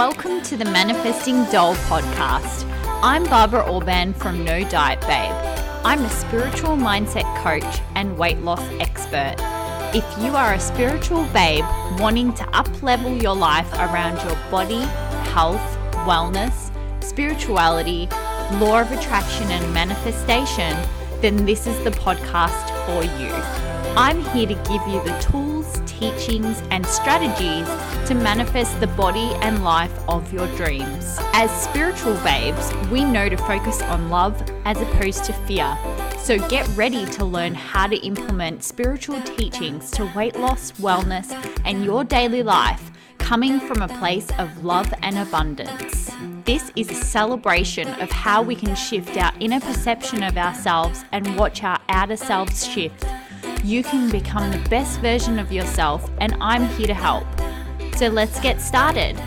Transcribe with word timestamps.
Welcome 0.00 0.40
to 0.44 0.56
the 0.56 0.64
Manifesting 0.64 1.44
Doll 1.50 1.74
podcast. 1.74 2.64
I'm 3.02 3.22
Barbara 3.24 3.70
Orban 3.70 4.14
from 4.14 4.46
No 4.46 4.66
Diet 4.66 5.02
Babe. 5.02 5.34
I'm 5.84 6.02
a 6.02 6.08
spiritual 6.08 6.74
mindset 6.78 7.26
coach 7.42 7.82
and 7.96 8.16
weight 8.16 8.38
loss 8.38 8.62
expert. 8.80 9.34
If 9.94 10.06
you 10.24 10.34
are 10.34 10.54
a 10.54 10.58
spiritual 10.58 11.24
babe 11.34 11.66
wanting 12.00 12.32
to 12.32 12.48
up 12.56 12.82
level 12.82 13.14
your 13.14 13.36
life 13.36 13.70
around 13.74 14.16
your 14.26 14.38
body, 14.50 14.80
health, 15.34 15.60
wellness, 16.08 16.72
spirituality, 17.04 18.08
law 18.52 18.80
of 18.80 18.90
attraction, 18.92 19.50
and 19.50 19.74
manifestation, 19.74 20.78
then 21.20 21.44
this 21.44 21.66
is 21.66 21.78
the 21.84 21.90
podcast 21.90 22.66
for 22.86 23.04
you. 23.20 23.28
I'm 23.98 24.22
here 24.32 24.46
to 24.46 24.54
give 24.54 24.88
you 24.88 25.04
the 25.04 25.18
tools, 25.20 25.49
teachings, 26.00 26.62
and 26.70 26.84
strategies 26.86 27.68
to 28.08 28.14
manifest 28.14 28.80
the 28.80 28.86
body 28.88 29.30
and 29.42 29.62
life 29.62 29.92
of 30.08 30.32
your 30.32 30.46
dreams. 30.56 31.18
As 31.34 31.50
spiritual 31.62 32.14
babes, 32.24 32.72
we 32.90 33.04
know 33.04 33.28
to 33.28 33.36
focus 33.36 33.82
on 33.82 34.08
love 34.08 34.42
as 34.64 34.80
opposed 34.80 35.24
to 35.26 35.32
fear. 35.46 35.76
So 36.18 36.38
get 36.48 36.66
ready 36.76 37.04
to 37.06 37.24
learn 37.24 37.54
how 37.54 37.86
to 37.86 37.96
implement 37.96 38.64
spiritual 38.64 39.20
teachings 39.22 39.90
to 39.92 40.10
weight 40.16 40.36
loss, 40.36 40.72
wellness, 40.72 41.30
and 41.64 41.84
your 41.84 42.02
daily 42.02 42.42
life 42.42 42.90
coming 43.18 43.60
from 43.60 43.82
a 43.82 43.88
place 43.88 44.28
of 44.38 44.64
love 44.64 44.92
and 45.02 45.18
abundance. 45.18 46.10
This 46.44 46.72
is 46.74 46.90
a 46.90 46.94
celebration 46.94 47.86
of 48.00 48.10
how 48.10 48.42
we 48.42 48.56
can 48.56 48.74
shift 48.74 49.16
our 49.16 49.32
inner 49.38 49.60
perception 49.60 50.22
of 50.22 50.36
ourselves 50.36 51.04
and 51.12 51.36
watch 51.36 51.62
our 51.62 51.78
outer 51.88 52.16
selves 52.16 52.66
shift 52.66 53.04
you 53.64 53.82
can 53.82 54.10
become 54.10 54.50
the 54.50 54.68
best 54.68 55.00
version 55.00 55.38
of 55.38 55.52
yourself, 55.52 56.10
and 56.20 56.36
I'm 56.40 56.66
here 56.68 56.86
to 56.86 56.94
help. 56.94 57.26
So 57.96 58.08
let's 58.08 58.40
get 58.40 58.60
started. 58.60 59.20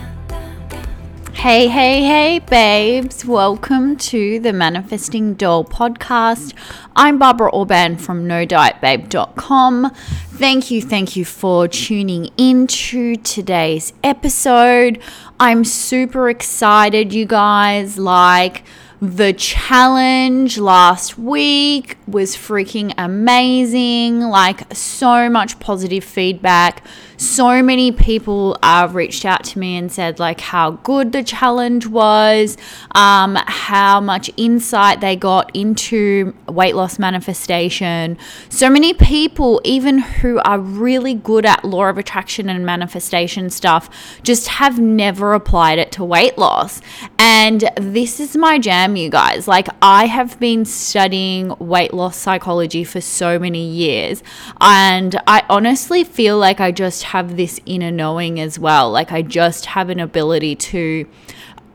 Hey, 1.33 1.67
hey, 1.67 2.03
hey, 2.03 2.39
babes. 2.39 3.25
Welcome 3.25 3.97
to 3.97 4.39
the 4.39 4.53
Manifesting 4.53 5.33
Doll 5.33 5.65
podcast. 5.65 6.53
I'm 6.95 7.19
Barbara 7.19 7.49
Orban 7.51 7.97
from 7.97 8.25
NoDietBabe.com. 8.25 9.91
Thank 9.93 10.71
you, 10.71 10.81
thank 10.81 11.15
you 11.15 11.25
for 11.25 11.67
tuning 11.67 12.29
into 12.37 13.17
today's 13.17 13.91
episode. 14.03 15.01
I'm 15.39 15.65
super 15.65 16.29
excited, 16.29 17.13
you 17.13 17.25
guys. 17.25 17.97
Like, 17.97 18.63
the 19.03 19.33
challenge 19.33 20.57
last 20.57 21.17
week 21.17 21.97
was 22.07 22.37
freaking 22.37 22.93
amazing. 22.97 24.21
Like, 24.21 24.73
so 24.73 25.29
much 25.29 25.59
positive 25.59 26.05
feedback 26.05 26.85
so 27.17 27.61
many 27.61 27.91
people 27.91 28.57
uh, 28.63 28.87
reached 28.91 29.25
out 29.25 29.43
to 29.43 29.59
me 29.59 29.77
and 29.77 29.91
said 29.91 30.19
like 30.19 30.41
how 30.41 30.71
good 30.71 31.11
the 31.11 31.23
challenge 31.23 31.87
was 31.87 32.57
um, 32.91 33.37
how 33.45 33.99
much 33.99 34.29
insight 34.37 35.01
they 35.01 35.15
got 35.15 35.55
into 35.55 36.33
weight 36.47 36.75
loss 36.75 36.99
manifestation. 36.99 38.17
So 38.49 38.69
many 38.69 38.93
people 38.93 39.61
even 39.63 39.99
who 39.99 40.39
are 40.39 40.59
really 40.59 41.13
good 41.13 41.45
at 41.45 41.63
law 41.63 41.89
of 41.89 41.97
attraction 41.97 42.49
and 42.49 42.65
manifestation 42.65 43.49
stuff 43.49 43.89
just 44.23 44.47
have 44.47 44.79
never 44.79 45.33
applied 45.33 45.79
it 45.79 45.91
to 45.93 46.03
weight 46.03 46.37
loss. 46.37 46.81
And 47.19 47.69
this 47.77 48.19
is 48.19 48.35
my 48.35 48.59
jam 48.59 48.95
you 48.95 49.09
guys. 49.09 49.47
Like 49.47 49.67
i 49.81 50.05
have 50.05 50.39
been 50.39 50.65
studying 50.65 51.53
weight 51.59 51.93
loss 51.93 52.17
psychology 52.17 52.83
for 52.83 53.01
so 53.01 53.39
many 53.39 53.67
years. 53.67 54.23
And 54.59 55.19
i 55.27 55.43
honestly 55.49 56.03
feel 56.03 56.37
like 56.37 56.59
i 56.59 56.71
just 56.71 57.02
have 57.03 57.37
this 57.37 57.59
inner 57.65 57.91
knowing 57.91 58.39
as 58.39 58.57
well. 58.57 58.91
Like 58.91 59.11
I 59.11 59.21
just 59.21 59.67
have 59.67 59.89
an 59.89 59.99
ability 59.99 60.55
to 60.55 61.07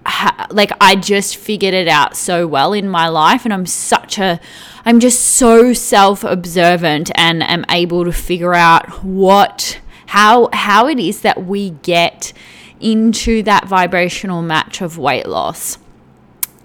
ha- 0.07 0.47
like 0.51 0.73
I 0.81 0.97
just 0.97 1.37
figured 1.37 1.75
it 1.75 1.89
out 1.89 2.17
so 2.17 2.47
well 2.47 2.73
in 2.73 2.89
my 2.89 3.09
life 3.09 3.45
and 3.45 3.53
I'm 3.53 3.67
such 3.67 4.19
a 4.19 4.41
I'm 4.85 5.01
just 5.01 5.21
so 5.21 5.73
self-observant 5.73 7.11
and 7.15 7.43
am 7.43 7.65
able 7.71 8.05
to 8.05 8.13
figure 8.13 8.55
out 8.55 9.05
what 9.05 9.81
how 10.07 10.49
how 10.53 10.89
it 10.89 10.99
is 10.99 11.21
that 11.21 11.45
we 11.45 11.71
get 11.71 12.33
into 12.81 13.43
that 13.43 13.67
vibrational 13.67 14.43
match 14.43 14.81
of 14.81 14.99
weight 14.99 15.27
loss. 15.27 15.79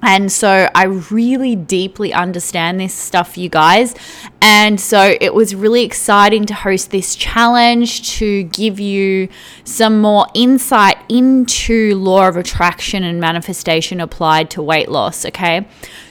And 0.03 0.31
so 0.31 0.69
I 0.75 0.83
really 0.83 1.55
deeply 1.55 2.13
understand 2.13 2.79
this 2.79 2.93
stuff, 2.93 3.37
you 3.37 3.49
guys. 3.49 3.95
And 4.41 4.79
so 4.79 5.15
it 5.21 5.33
was 5.33 5.55
really 5.55 5.83
exciting 5.83 6.45
to 6.47 6.53
host 6.53 6.91
this 6.91 7.15
challenge 7.15 8.17
to 8.17 8.43
give 8.43 8.79
you 8.79 9.29
some 9.63 10.01
more 10.01 10.27
insight 10.33 10.97
into 11.09 11.95
law 11.95 12.27
of 12.27 12.35
attraction 12.35 13.03
and 13.03 13.21
manifestation 13.21 14.01
applied 14.01 14.49
to 14.51 14.61
weight 14.61 14.89
loss. 14.89 15.25
Okay. 15.25 15.65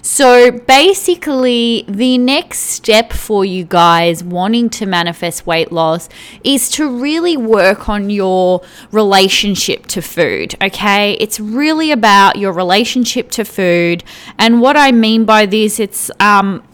So 0.04 0.50
basically, 0.50 1.84
the 1.86 2.18
next 2.18 2.58
step 2.58 3.12
for 3.12 3.44
you 3.44 3.64
guys 3.64 4.24
wanting 4.24 4.68
to 4.70 4.84
manifest 4.84 5.46
weight 5.46 5.70
loss 5.70 6.08
is 6.42 6.68
to 6.70 6.90
really 6.90 7.36
work 7.36 7.88
on 7.88 8.10
your 8.10 8.62
relationship 8.90 9.86
to 9.86 10.02
food. 10.02 10.56
Okay. 10.60 11.12
It's 11.20 11.38
really 11.38 11.92
about 11.92 12.36
your 12.36 12.52
relationship 12.52 13.30
to 13.32 13.44
food. 13.44 14.02
And 14.38 14.60
what 14.60 14.76
I 14.76 14.90
mean 14.90 15.24
by 15.24 15.46
this, 15.46 15.78
it's 15.78 16.10
um, 16.19 16.64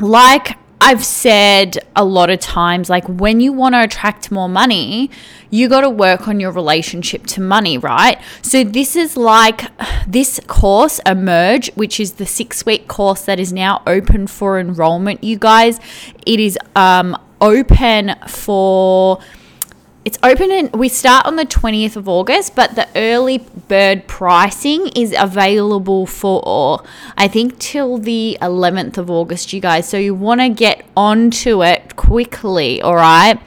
like 0.00 0.58
I've 0.80 1.04
said 1.04 1.78
a 1.94 2.04
lot 2.04 2.30
of 2.30 2.40
times, 2.40 2.88
like 2.90 3.04
when 3.08 3.40
you 3.40 3.52
want 3.52 3.74
to 3.74 3.82
attract 3.82 4.30
more 4.30 4.48
money, 4.48 5.10
you 5.50 5.68
got 5.68 5.82
to 5.82 5.90
work 5.90 6.28
on 6.28 6.40
your 6.40 6.50
relationship 6.50 7.26
to 7.26 7.40
money, 7.40 7.78
right? 7.78 8.20
So, 8.42 8.64
this 8.64 8.96
is 8.96 9.16
like 9.16 9.62
this 10.06 10.40
course, 10.46 11.00
Emerge, 11.06 11.70
which 11.74 11.98
is 12.00 12.12
the 12.14 12.26
six 12.26 12.66
week 12.66 12.88
course 12.88 13.22
that 13.22 13.40
is 13.40 13.52
now 13.52 13.82
open 13.86 14.26
for 14.26 14.58
enrollment, 14.58 15.24
you 15.24 15.38
guys. 15.38 15.80
It 16.26 16.40
is 16.40 16.58
um, 16.76 17.16
open 17.40 18.14
for 18.26 19.20
it's 20.04 20.18
open 20.22 20.50
and 20.50 20.72
we 20.72 20.88
start 20.88 21.26
on 21.26 21.36
the 21.36 21.44
20th 21.44 21.94
of 21.96 22.08
August, 22.08 22.54
but 22.56 22.76
the 22.76 22.88
early 22.96 23.38
bird 23.68 24.06
pricing 24.06 24.86
is 24.96 25.14
available 25.16 26.06
for 26.06 26.82
I 27.18 27.28
think 27.28 27.58
till 27.58 27.98
the 27.98 28.38
11th 28.40 28.96
of 28.96 29.10
August, 29.10 29.52
you 29.52 29.60
guys. 29.60 29.86
So 29.86 29.98
you 29.98 30.14
want 30.14 30.40
to 30.40 30.48
get 30.48 30.86
onto 30.96 31.62
it 31.62 31.96
quickly, 31.96 32.80
all 32.80 32.94
right? 32.94 33.38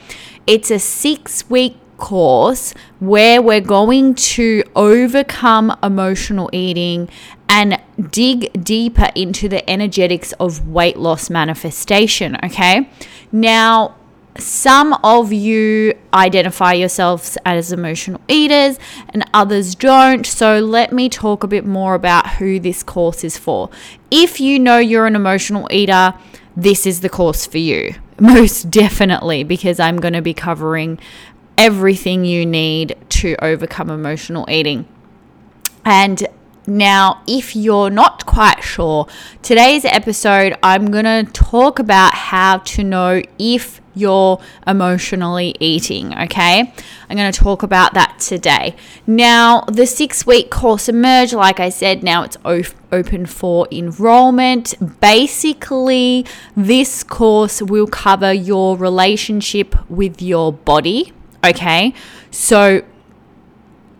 It's 0.46 0.70
a 0.70 0.74
6-week 0.74 1.76
course 2.02 2.74
where 2.98 3.40
we're 3.40 3.60
going 3.60 4.12
to 4.14 4.64
overcome 4.74 5.74
emotional 5.84 6.50
eating 6.52 7.08
and 7.48 7.80
dig 8.10 8.64
deeper 8.64 9.08
into 9.14 9.48
the 9.48 9.68
energetics 9.70 10.32
of 10.32 10.66
weight 10.68 10.96
loss 10.96 11.30
manifestation, 11.30 12.36
okay? 12.42 12.90
Now, 13.30 13.94
some 14.36 14.94
of 15.04 15.32
you 15.32 15.94
identify 16.12 16.72
yourselves 16.72 17.38
as 17.44 17.70
emotional 17.70 18.20
eaters 18.26 18.78
and 19.10 19.24
others 19.32 19.74
don't. 19.76 20.26
So, 20.26 20.58
let 20.58 20.92
me 20.92 21.08
talk 21.08 21.44
a 21.44 21.46
bit 21.46 21.64
more 21.64 21.94
about 21.94 22.26
who 22.36 22.58
this 22.58 22.82
course 22.82 23.22
is 23.22 23.38
for. 23.38 23.70
If 24.10 24.40
you 24.40 24.58
know 24.58 24.78
you're 24.78 25.06
an 25.06 25.14
emotional 25.14 25.68
eater, 25.70 26.14
this 26.56 26.84
is 26.86 27.00
the 27.00 27.08
course 27.08 27.46
for 27.46 27.58
you. 27.58 27.94
Most 28.20 28.70
definitely, 28.70 29.44
because 29.44 29.78
I'm 29.78 29.98
going 29.98 30.14
to 30.14 30.22
be 30.22 30.34
covering 30.34 30.98
everything 31.58 32.24
you 32.24 32.46
need 32.46 32.96
to 33.08 33.36
overcome 33.42 33.90
emotional 33.90 34.46
eating. 34.48 34.86
And 35.84 36.26
now, 36.66 37.22
if 37.26 37.56
you're 37.56 37.90
not 37.90 38.24
quite 38.24 38.62
sure, 38.62 39.08
today's 39.42 39.84
episode, 39.84 40.56
I'm 40.62 40.92
going 40.92 41.04
to 41.04 41.24
talk 41.32 41.80
about 41.80 42.14
how 42.14 42.58
to 42.58 42.84
know 42.84 43.20
if 43.38 43.80
you're 43.94 44.40
emotionally 44.66 45.56
eating. 45.58 46.16
Okay, 46.16 46.72
I'm 47.10 47.16
going 47.16 47.32
to 47.32 47.38
talk 47.38 47.64
about 47.64 47.94
that 47.94 48.20
today. 48.20 48.76
Now, 49.08 49.62
the 49.62 49.86
six 49.86 50.24
week 50.24 50.50
course 50.50 50.88
Emerge, 50.88 51.32
like 51.32 51.58
I 51.58 51.68
said, 51.68 52.04
now 52.04 52.22
it's 52.22 52.36
open 52.44 53.26
for 53.26 53.66
enrollment. 53.72 55.00
Basically, 55.00 56.24
this 56.56 57.02
course 57.02 57.60
will 57.60 57.88
cover 57.88 58.32
your 58.32 58.76
relationship 58.76 59.74
with 59.90 60.22
your 60.22 60.52
body. 60.52 61.12
Okay, 61.44 61.94
so 62.30 62.82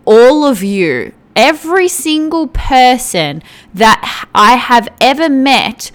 all 0.05 0.45
of 0.45 0.63
you 0.63 1.13
every 1.35 1.87
single 1.87 2.47
person 2.47 3.41
that 3.73 4.27
I 4.33 4.55
have 4.55 4.87
ever 5.01 5.29
met 5.29 5.91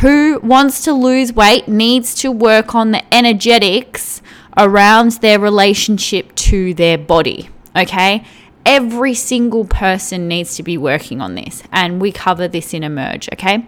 who 0.00 0.38
wants 0.42 0.82
to 0.84 0.92
lose 0.92 1.32
weight 1.32 1.68
needs 1.68 2.14
to 2.16 2.30
work 2.30 2.74
on 2.74 2.92
the 2.92 3.14
energetics 3.14 4.22
around 4.56 5.12
their 5.12 5.38
relationship 5.38 6.34
to 6.34 6.74
their 6.74 6.98
body. 6.98 7.48
Okay? 7.74 8.24
Every 8.66 9.14
single 9.14 9.64
person 9.64 10.28
needs 10.28 10.56
to 10.56 10.62
be 10.62 10.76
working 10.76 11.20
on 11.20 11.34
this, 11.34 11.62
and 11.72 12.00
we 12.00 12.12
cover 12.12 12.48
this 12.48 12.74
in 12.74 12.82
Emerge. 12.82 13.28
Okay? 13.32 13.66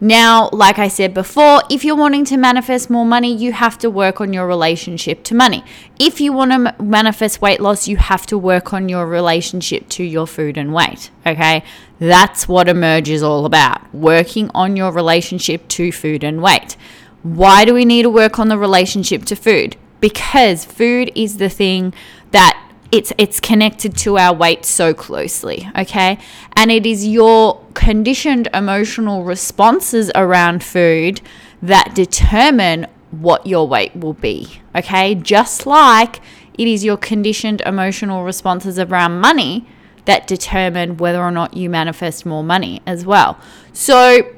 Now, 0.00 0.48
like 0.52 0.78
I 0.78 0.86
said 0.86 1.12
before, 1.12 1.62
if 1.68 1.84
you're 1.84 1.96
wanting 1.96 2.24
to 2.26 2.36
manifest 2.36 2.88
more 2.88 3.04
money, 3.04 3.34
you 3.34 3.52
have 3.52 3.78
to 3.78 3.90
work 3.90 4.20
on 4.20 4.32
your 4.32 4.46
relationship 4.46 5.24
to 5.24 5.34
money. 5.34 5.64
If 5.98 6.20
you 6.20 6.32
want 6.32 6.52
to 6.52 6.82
manifest 6.82 7.40
weight 7.42 7.60
loss, 7.60 7.88
you 7.88 7.96
have 7.96 8.24
to 8.26 8.38
work 8.38 8.72
on 8.72 8.88
your 8.88 9.06
relationship 9.06 9.88
to 9.90 10.04
your 10.04 10.26
food 10.26 10.56
and 10.56 10.72
weight. 10.72 11.10
Okay. 11.26 11.64
That's 11.98 12.46
what 12.46 12.68
Emerge 12.68 13.08
is 13.08 13.24
all 13.24 13.44
about 13.44 13.92
working 13.92 14.50
on 14.54 14.76
your 14.76 14.92
relationship 14.92 15.66
to 15.68 15.90
food 15.90 16.22
and 16.22 16.40
weight. 16.40 16.76
Why 17.24 17.64
do 17.64 17.74
we 17.74 17.84
need 17.84 18.02
to 18.02 18.10
work 18.10 18.38
on 18.38 18.48
the 18.48 18.58
relationship 18.58 19.24
to 19.26 19.36
food? 19.36 19.76
Because 20.00 20.64
food 20.64 21.10
is 21.16 21.38
the 21.38 21.48
thing 21.48 21.92
that 22.30 22.67
it's 22.90 23.12
it's 23.18 23.40
connected 23.40 23.96
to 23.96 24.18
our 24.18 24.34
weight 24.34 24.64
so 24.64 24.94
closely 24.94 25.68
okay? 25.76 26.18
And 26.54 26.70
it 26.70 26.86
is 26.86 27.06
your 27.06 27.62
conditioned 27.74 28.48
emotional 28.54 29.24
responses 29.24 30.10
around 30.14 30.64
food 30.64 31.20
that 31.62 31.94
determine 31.94 32.86
what 33.10 33.46
your 33.46 33.66
weight 33.66 33.94
will 33.96 34.14
be 34.14 34.60
okay? 34.74 35.14
Just 35.14 35.66
like 35.66 36.20
it 36.54 36.66
is 36.66 36.84
your 36.84 36.96
conditioned 36.96 37.62
emotional 37.64 38.24
responses 38.24 38.78
around 38.78 39.20
money 39.20 39.66
that 40.06 40.26
determine 40.26 40.96
whether 40.96 41.22
or 41.22 41.30
not 41.30 41.54
you 41.54 41.68
manifest 41.68 42.24
more 42.24 42.42
money 42.42 42.80
as 42.86 43.04
well. 43.04 43.38
So 43.72 44.34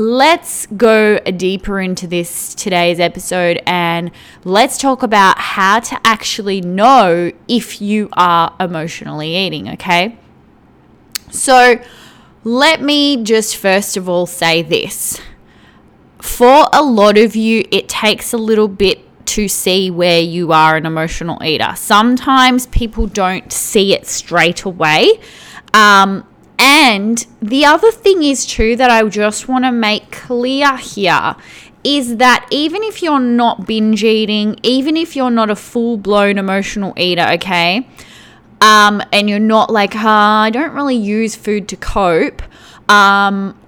let's 0.00 0.64
go 0.64 1.18
deeper 1.18 1.78
into 1.78 2.06
this 2.06 2.54
today's 2.54 2.98
episode 2.98 3.60
and 3.66 4.10
let's 4.44 4.78
talk 4.78 5.02
about 5.02 5.36
how 5.36 5.78
to 5.78 6.00
actually 6.06 6.62
know 6.62 7.30
if 7.46 7.82
you 7.82 8.08
are 8.14 8.56
emotionally 8.58 9.36
eating, 9.36 9.68
okay? 9.68 10.16
So, 11.30 11.78
let 12.44 12.80
me 12.80 13.22
just 13.22 13.58
first 13.58 13.98
of 13.98 14.08
all 14.08 14.24
say 14.24 14.62
this. 14.62 15.20
For 16.18 16.66
a 16.72 16.82
lot 16.82 17.18
of 17.18 17.36
you, 17.36 17.66
it 17.70 17.86
takes 17.86 18.32
a 18.32 18.38
little 18.38 18.68
bit 18.68 19.00
to 19.26 19.48
see 19.48 19.90
where 19.90 20.22
you 20.22 20.50
are 20.50 20.76
an 20.76 20.86
emotional 20.86 21.44
eater. 21.44 21.74
Sometimes 21.76 22.66
people 22.68 23.06
don't 23.06 23.52
see 23.52 23.92
it 23.92 24.06
straight 24.06 24.62
away. 24.62 25.20
Um, 25.74 26.26
and 26.62 27.26
the 27.40 27.64
other 27.64 27.90
thing 27.90 28.22
is, 28.22 28.44
too, 28.44 28.76
that 28.76 28.90
I 28.90 29.08
just 29.08 29.48
want 29.48 29.64
to 29.64 29.72
make 29.72 30.10
clear 30.10 30.76
here 30.76 31.34
is 31.82 32.18
that 32.18 32.46
even 32.50 32.82
if 32.82 33.02
you're 33.02 33.18
not 33.18 33.66
binge 33.66 34.04
eating, 34.04 34.60
even 34.62 34.94
if 34.94 35.16
you're 35.16 35.30
not 35.30 35.48
a 35.48 35.56
full 35.56 35.96
blown 35.96 36.36
emotional 36.36 36.92
eater, 36.98 37.26
okay, 37.32 37.88
um, 38.60 39.02
and 39.10 39.30
you're 39.30 39.38
not 39.38 39.70
like, 39.70 39.96
uh, 39.96 40.06
I 40.06 40.50
don't 40.50 40.74
really 40.74 40.96
use 40.96 41.34
food 41.34 41.66
to 41.68 41.76
cope, 41.76 42.42
um, 42.90 43.58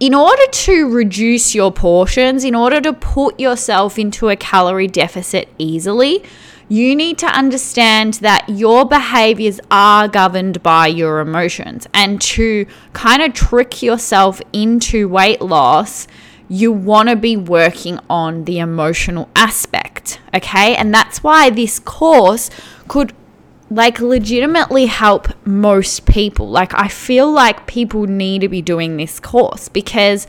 in 0.00 0.12
order 0.12 0.42
to 0.50 0.92
reduce 0.92 1.54
your 1.54 1.70
portions, 1.70 2.42
in 2.42 2.56
order 2.56 2.80
to 2.80 2.92
put 2.92 3.38
yourself 3.38 3.96
into 3.96 4.28
a 4.28 4.34
calorie 4.34 4.88
deficit 4.88 5.48
easily, 5.56 6.24
you 6.68 6.94
need 6.94 7.18
to 7.18 7.26
understand 7.26 8.14
that 8.14 8.48
your 8.48 8.84
behaviors 8.84 9.60
are 9.70 10.06
governed 10.06 10.62
by 10.62 10.86
your 10.86 11.20
emotions. 11.20 11.86
And 11.94 12.20
to 12.22 12.66
kind 12.92 13.22
of 13.22 13.32
trick 13.32 13.82
yourself 13.82 14.42
into 14.52 15.08
weight 15.08 15.40
loss, 15.40 16.06
you 16.48 16.72
want 16.72 17.08
to 17.08 17.16
be 17.16 17.36
working 17.36 17.98
on 18.08 18.44
the 18.44 18.58
emotional 18.58 19.28
aspect. 19.34 20.20
Okay. 20.34 20.76
And 20.76 20.92
that's 20.92 21.22
why 21.22 21.50
this 21.50 21.78
course 21.78 22.50
could 22.86 23.12
like 23.70 24.00
legitimately 24.00 24.86
help 24.86 25.28
most 25.46 26.06
people. 26.06 26.48
Like, 26.48 26.72
I 26.74 26.88
feel 26.88 27.30
like 27.30 27.66
people 27.66 28.06
need 28.06 28.40
to 28.40 28.48
be 28.48 28.62
doing 28.62 28.96
this 28.96 29.20
course 29.20 29.68
because 29.68 30.26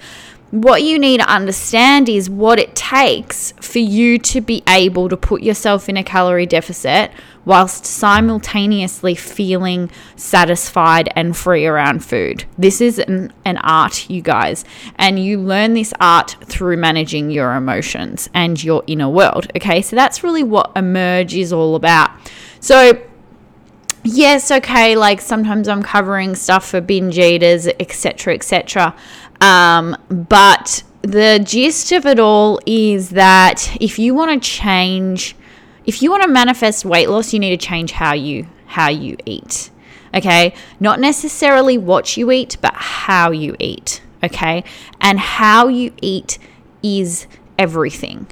what 0.51 0.81
you 0.81 0.97
need 0.97 1.19
to 1.19 1.29
understand 1.29 2.09
is 2.09 2.29
what 2.29 2.57
it 2.57 2.75
takes 2.75 3.53
for 3.61 3.79
you 3.79 4.17
to 4.17 4.41
be 4.41 4.63
able 4.67 5.07
to 5.09 5.15
put 5.15 5.43
yourself 5.43 5.87
in 5.87 5.95
a 5.95 6.03
calorie 6.03 6.47
deficit 6.47 7.11
whilst 7.45 7.85
simultaneously 7.85 9.15
feeling 9.15 9.91
satisfied 10.15 11.11
and 11.15 11.37
free 11.37 11.65
around 11.65 12.03
food. 12.03 12.45
This 12.57 12.81
is 12.81 12.99
an, 12.99 13.31
an 13.45 13.57
art, 13.57 14.09
you 14.09 14.21
guys, 14.21 14.65
and 14.95 15.23
you 15.23 15.39
learn 15.39 15.73
this 15.73 15.93
art 15.99 16.35
through 16.45 16.77
managing 16.77 17.29
your 17.29 17.53
emotions 17.53 18.29
and 18.33 18.61
your 18.63 18.83
inner 18.87 19.09
world. 19.09 19.47
Okay, 19.55 19.81
so 19.81 19.95
that's 19.95 20.23
really 20.23 20.43
what 20.43 20.71
Emerge 20.75 21.35
is 21.35 21.53
all 21.53 21.75
about. 21.75 22.09
So, 22.59 23.01
yes, 24.03 24.51
okay, 24.51 24.95
like 24.95 25.21
sometimes 25.21 25.67
I'm 25.67 25.83
covering 25.83 26.35
stuff 26.35 26.69
for 26.69 26.81
binge 26.81 27.17
eaters, 27.17 27.67
etc., 27.67 28.33
etc. 28.33 28.95
Um, 29.41 29.95
but 30.09 30.83
the 31.01 31.41
gist 31.43 31.91
of 31.91 32.05
it 32.05 32.19
all 32.19 32.59
is 32.65 33.11
that 33.11 33.77
if 33.79 33.97
you 33.97 34.13
want 34.13 34.41
to 34.41 34.49
change, 34.49 35.35
if 35.85 36.01
you 36.01 36.11
want 36.11 36.23
to 36.23 36.29
manifest 36.29 36.85
weight 36.85 37.09
loss, 37.09 37.33
you 37.33 37.39
need 37.39 37.57
to 37.59 37.65
change 37.65 37.91
how 37.91 38.13
you 38.13 38.47
how 38.65 38.89
you 38.89 39.17
eat. 39.25 39.71
Okay, 40.13 40.53
not 40.79 40.99
necessarily 40.99 41.77
what 41.77 42.17
you 42.17 42.31
eat, 42.31 42.57
but 42.61 42.73
how 42.75 43.31
you 43.31 43.55
eat. 43.59 44.01
Okay, 44.23 44.63
and 44.99 45.19
how 45.19 45.67
you 45.67 45.93
eat 46.01 46.37
is 46.83 47.27
everything, 47.57 48.27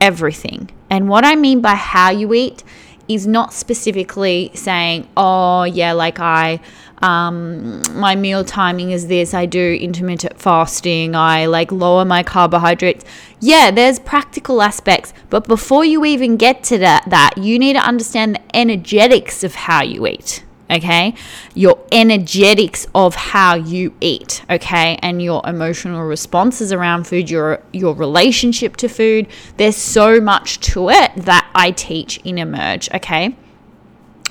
everything. 0.00 0.70
And 0.90 1.08
what 1.08 1.24
I 1.24 1.34
mean 1.36 1.60
by 1.60 1.74
how 1.74 2.10
you 2.10 2.32
eat 2.34 2.62
is 3.08 3.26
not 3.26 3.52
specifically 3.52 4.50
saying, 4.54 5.08
oh, 5.16 5.64
yeah, 5.64 5.92
like 5.92 6.20
I, 6.20 6.60
um, 7.02 7.82
my 7.94 8.14
meal 8.14 8.44
timing 8.44 8.92
is 8.92 9.08
this, 9.08 9.34
I 9.34 9.46
do 9.46 9.78
intermittent 9.80 10.40
fasting, 10.40 11.14
I 11.14 11.46
like 11.46 11.72
lower 11.72 12.04
my 12.04 12.22
carbohydrates. 12.22 13.04
Yeah, 13.40 13.70
there's 13.70 13.98
practical 13.98 14.62
aspects, 14.62 15.12
but 15.28 15.48
before 15.48 15.84
you 15.84 16.04
even 16.04 16.36
get 16.36 16.62
to 16.64 16.78
that, 16.78 17.04
that 17.10 17.38
you 17.38 17.58
need 17.58 17.74
to 17.74 17.80
understand 17.80 18.36
the 18.36 18.56
energetics 18.56 19.42
of 19.42 19.54
how 19.54 19.82
you 19.82 20.06
eat 20.06 20.44
okay? 20.72 21.14
Your 21.54 21.78
energetics 21.92 22.86
of 22.94 23.14
how 23.14 23.54
you 23.54 23.94
eat, 24.00 24.42
okay? 24.48 24.98
And 25.02 25.22
your 25.22 25.42
emotional 25.46 26.02
responses 26.02 26.72
around 26.72 27.06
food, 27.06 27.30
your 27.30 27.62
your 27.72 27.94
relationship 27.94 28.76
to 28.78 28.88
food. 28.88 29.28
There's 29.58 29.76
so 29.76 30.20
much 30.20 30.60
to 30.72 30.88
it 30.88 31.12
that 31.16 31.48
I 31.54 31.70
teach 31.70 32.18
in 32.24 32.38
Emerge, 32.38 32.90
okay? 32.94 33.36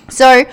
So, 0.09 0.45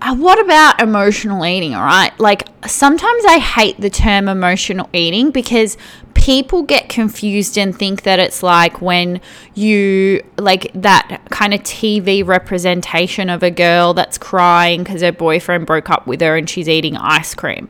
uh, 0.00 0.14
what 0.14 0.40
about 0.40 0.80
emotional 0.80 1.44
eating, 1.44 1.74
all 1.74 1.84
right? 1.84 2.12
Like, 2.20 2.48
sometimes 2.66 3.24
I 3.24 3.38
hate 3.38 3.80
the 3.80 3.90
term 3.90 4.28
emotional 4.28 4.88
eating 4.92 5.30
because 5.30 5.76
people 6.14 6.62
get 6.62 6.88
confused 6.88 7.56
and 7.56 7.76
think 7.76 8.02
that 8.02 8.18
it's 8.18 8.42
like 8.42 8.82
when 8.82 9.20
you 9.54 10.22
like 10.36 10.70
that 10.74 11.20
kind 11.30 11.54
of 11.54 11.60
TV 11.62 12.26
representation 12.26 13.30
of 13.30 13.42
a 13.42 13.50
girl 13.50 13.94
that's 13.94 14.18
crying 14.18 14.82
because 14.82 15.00
her 15.00 15.12
boyfriend 15.12 15.66
broke 15.66 15.88
up 15.90 16.06
with 16.06 16.20
her 16.20 16.36
and 16.36 16.50
she's 16.50 16.68
eating 16.68 16.96
ice 16.96 17.34
cream. 17.34 17.68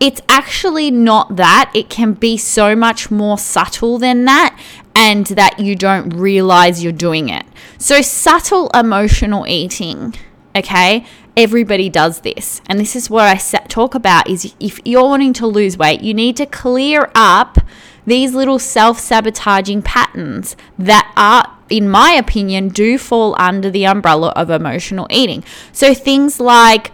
It's 0.00 0.22
actually 0.28 0.90
not 0.90 1.36
that. 1.36 1.70
It 1.74 1.90
can 1.90 2.14
be 2.14 2.36
so 2.38 2.74
much 2.74 3.10
more 3.10 3.36
subtle 3.36 3.98
than 3.98 4.24
that, 4.24 4.58
and 4.94 5.26
that 5.26 5.60
you 5.60 5.76
don't 5.76 6.08
realize 6.10 6.82
you're 6.82 6.92
doing 6.92 7.28
it. 7.28 7.44
So, 7.76 8.00
subtle 8.00 8.70
emotional 8.70 9.46
eating, 9.46 10.14
okay, 10.56 11.04
everybody 11.36 11.88
does 11.88 12.20
this. 12.20 12.60
And 12.66 12.78
this 12.78 12.94
is 12.96 13.08
what 13.10 13.26
I 13.26 13.36
talk 13.36 13.94
about 13.94 14.28
is 14.28 14.54
if 14.60 14.80
you're 14.84 15.02
wanting 15.04 15.32
to 15.34 15.46
lose 15.46 15.76
weight, 15.76 16.00
you 16.00 16.14
need 16.14 16.36
to 16.36 16.46
clear 16.46 17.10
up 17.14 17.58
these 18.06 18.34
little 18.34 18.58
self-sabotaging 18.58 19.82
patterns 19.82 20.56
that 20.78 21.12
are 21.16 21.56
in 21.68 21.88
my 21.88 22.12
opinion 22.12 22.68
do 22.68 22.98
fall 22.98 23.36
under 23.38 23.70
the 23.70 23.86
umbrella 23.86 24.30
of 24.30 24.50
emotional 24.50 25.06
eating. 25.10 25.44
So 25.72 25.94
things 25.94 26.40
like 26.40 26.90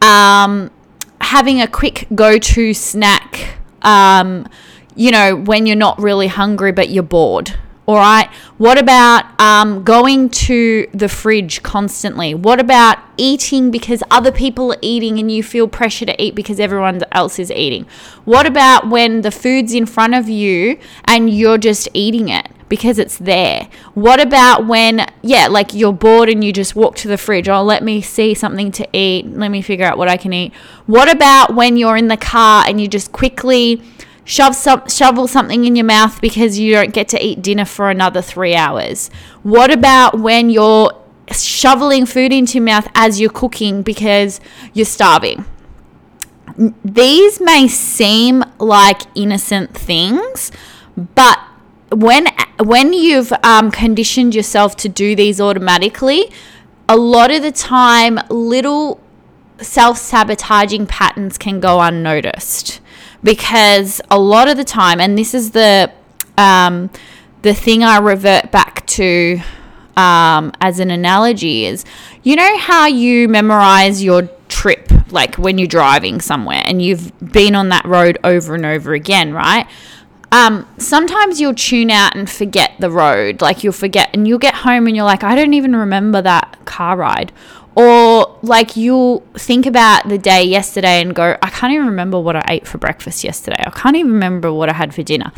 um, 0.00 0.70
having 1.20 1.60
a 1.60 1.66
quick 1.66 2.06
go-to 2.14 2.74
snack 2.74 3.58
um, 3.82 4.46
you 4.94 5.10
know, 5.10 5.34
when 5.34 5.66
you're 5.66 5.74
not 5.74 6.00
really 6.00 6.28
hungry 6.28 6.70
but 6.72 6.90
you're 6.90 7.02
bored 7.02 7.58
all 7.86 7.96
right. 7.96 8.30
What 8.58 8.78
about 8.78 9.40
um, 9.40 9.82
going 9.82 10.28
to 10.30 10.86
the 10.94 11.08
fridge 11.08 11.64
constantly? 11.64 12.32
What 12.32 12.60
about 12.60 12.98
eating 13.16 13.72
because 13.72 14.04
other 14.08 14.30
people 14.30 14.72
are 14.72 14.78
eating 14.80 15.18
and 15.18 15.32
you 15.32 15.42
feel 15.42 15.66
pressure 15.66 16.06
to 16.06 16.22
eat 16.22 16.36
because 16.36 16.60
everyone 16.60 17.02
else 17.10 17.40
is 17.40 17.50
eating? 17.50 17.86
What 18.24 18.46
about 18.46 18.88
when 18.88 19.22
the 19.22 19.32
food's 19.32 19.74
in 19.74 19.86
front 19.86 20.14
of 20.14 20.28
you 20.28 20.78
and 21.06 21.28
you're 21.28 21.58
just 21.58 21.88
eating 21.92 22.28
it? 22.28 22.48
because 22.68 22.98
it's 22.98 23.18
there. 23.18 23.68
What 23.92 24.18
about 24.18 24.66
when, 24.66 25.06
yeah, 25.20 25.48
like 25.48 25.74
you're 25.74 25.92
bored 25.92 26.30
and 26.30 26.42
you 26.42 26.54
just 26.54 26.74
walk 26.74 26.96
to 26.96 27.08
the 27.08 27.18
fridge? 27.18 27.46
Oh, 27.46 27.62
let 27.62 27.82
me 27.82 28.00
see 28.00 28.32
something 28.32 28.72
to 28.72 28.88
eat. 28.94 29.26
Let 29.26 29.50
me 29.50 29.60
figure 29.60 29.84
out 29.84 29.98
what 29.98 30.08
I 30.08 30.16
can 30.16 30.32
eat. 30.32 30.54
What 30.86 31.12
about 31.12 31.54
when 31.54 31.76
you're 31.76 31.98
in 31.98 32.08
the 32.08 32.16
car 32.16 32.64
and 32.66 32.80
you 32.80 32.88
just 32.88 33.12
quickly 33.12 33.82
shove 34.24 34.54
some, 34.54 34.88
shovel 34.88 35.26
something 35.26 35.64
in 35.64 35.76
your 35.76 35.86
mouth 35.86 36.20
because 36.20 36.58
you 36.58 36.72
don't 36.72 36.92
get 36.92 37.08
to 37.08 37.24
eat 37.24 37.42
dinner 37.42 37.64
for 37.64 37.90
another 37.90 38.22
three 38.22 38.54
hours? 38.54 39.08
What 39.42 39.70
about 39.70 40.18
when 40.18 40.50
you're 40.50 40.92
shoveling 41.30 42.06
food 42.06 42.32
into 42.32 42.58
your 42.58 42.64
mouth 42.64 42.88
as 42.94 43.20
you're 43.20 43.30
cooking 43.30 43.82
because 43.82 44.40
you're 44.72 44.86
starving? 44.86 45.44
these 46.84 47.40
may 47.40 47.68
seem 47.68 48.44
like 48.58 49.02
innocent 49.14 49.74
things, 49.74 50.52
but 51.14 51.38
when 51.90 52.26
when 52.58 52.92
you've 52.92 53.32
um, 53.42 53.70
conditioned 53.70 54.34
yourself 54.34 54.76
to 54.76 54.88
do 54.88 55.16
these 55.16 55.40
automatically, 55.40 56.30
a 56.88 56.96
lot 56.96 57.30
of 57.30 57.42
the 57.42 57.52
time, 57.52 58.18
little 58.28 59.00
self 59.60 59.98
sabotaging 59.98 60.86
patterns 60.86 61.38
can 61.38 61.60
go 61.60 61.80
unnoticed 61.80 62.80
because 63.22 64.00
a 64.10 64.18
lot 64.18 64.48
of 64.48 64.56
the 64.56 64.64
time, 64.64 65.00
and 65.00 65.16
this 65.16 65.34
is 65.34 65.52
the 65.52 65.92
um, 66.38 66.90
the 67.42 67.54
thing 67.54 67.82
I 67.82 67.98
revert 67.98 68.50
back 68.50 68.86
to 68.86 69.40
um, 69.96 70.52
as 70.60 70.78
an 70.78 70.90
analogy 70.90 71.66
is, 71.66 71.84
you 72.22 72.36
know 72.36 72.58
how 72.58 72.86
you 72.86 73.28
memorize 73.28 74.02
your 74.02 74.28
trip, 74.48 74.90
like 75.10 75.36
when 75.36 75.58
you're 75.58 75.66
driving 75.66 76.20
somewhere 76.20 76.62
and 76.64 76.80
you've 76.80 77.12
been 77.20 77.54
on 77.54 77.68
that 77.70 77.84
road 77.84 78.18
over 78.24 78.54
and 78.54 78.64
over 78.64 78.94
again, 78.94 79.32
right? 79.32 79.66
Um, 80.30 80.66
sometimes 80.78 81.40
you'll 81.40 81.54
tune 81.54 81.90
out 81.90 82.16
and 82.16 82.28
forget 82.28 82.72
the 82.78 82.90
road. 82.90 83.42
Like 83.42 83.64
you'll 83.64 83.74
forget 83.74 84.10
and 84.14 84.26
you'll 84.26 84.38
get 84.38 84.54
home 84.54 84.86
and 84.86 84.96
you're 84.96 85.04
like, 85.04 85.22
I 85.22 85.34
don't 85.34 85.52
even 85.52 85.76
remember 85.76 86.22
that 86.22 86.58
car 86.64 86.96
ride. 86.96 87.32
Or 87.74 88.38
like 88.42 88.76
you'll 88.76 89.20
think 89.34 89.66
about 89.66 90.08
the 90.08 90.18
day 90.18 90.44
yesterday 90.44 91.00
and 91.00 91.14
go, 91.14 91.36
I 91.40 91.50
can't 91.50 91.72
even 91.72 91.86
remember 91.86 92.20
what 92.20 92.36
I 92.36 92.44
ate 92.48 92.66
for 92.66 92.78
breakfast 92.78 93.24
yesterday. 93.24 93.62
I 93.66 93.70
can't 93.70 93.96
even 93.96 94.12
remember 94.12 94.52
what 94.52 94.68
I 94.68 94.74
had 94.74 94.94
for 94.94 95.02
dinner. 95.02 95.32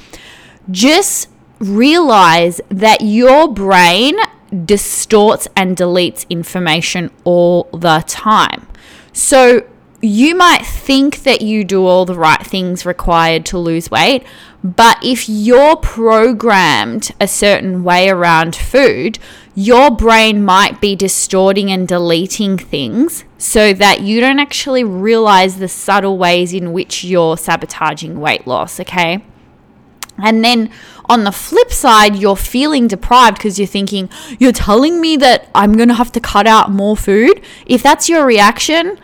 Just 0.71 1.29
realize 1.61 2.61
that 2.69 3.03
your 3.03 3.53
brain 3.53 4.17
distorts 4.65 5.49
and 5.57 5.77
deletes 5.77 6.29
information 6.29 7.11
all 7.25 7.69
the 7.73 8.03
time. 8.07 8.67
So 9.13 9.67
you 10.01 10.35
might 10.35 10.67
think 10.67 11.23
that 11.23 11.41
you 11.41 11.65
do 11.65 11.87
all 11.87 12.05
the 12.05 12.15
right 12.15 12.45
things 12.45 12.85
required 12.85 13.47
to 13.47 13.59
lose 13.59 13.91
weight, 13.91 14.25
but 14.63 14.99
if 15.03 15.29
you're 15.29 15.77
programmed 15.77 17.11
a 17.21 17.27
certain 17.27 17.85
way 17.85 18.11
around 18.11 18.55
food, 18.55 19.19
your 19.55 19.91
brain 19.91 20.45
might 20.45 20.81
be 20.81 20.97
distorting 20.97 21.71
and 21.71 21.87
deleting 21.87 22.59
things 22.59 23.25
so 23.39 23.73
that 23.73 24.01
you 24.01 24.21
don't 24.21 24.41
actually 24.41 24.83
realize 24.83 25.59
the 25.59 25.69
subtle 25.69 26.19
ways 26.19 26.53
in 26.53 26.73
which 26.73 27.05
you're 27.05 27.37
sabotaging 27.37 28.21
weight 28.21 28.47
loss, 28.47 28.81
okay? 28.81 29.25
And 30.19 30.45
then 30.45 30.71
on 31.07 31.25
the 31.25 31.33
flip 31.33 31.71
side, 31.71 32.17
you're 32.17 32.37
feeling 32.37 32.89
deprived 32.89 33.37
because 33.37 33.59
you're 33.59 33.69
thinking, 33.69 34.09
you're 34.39 34.53
telling 34.53 35.01
me 35.01 35.17
that 35.19 35.49
I'm 35.55 35.75
going 35.75 35.89
to 35.89 35.95
have 35.95 36.13
to 36.13 36.21
cut 36.21 36.47
out 36.47 36.71
more 36.71 36.97
food. 36.97 37.41
If 37.67 37.83
that's 37.83 38.09
your 38.09 38.25
reaction, 38.25 38.99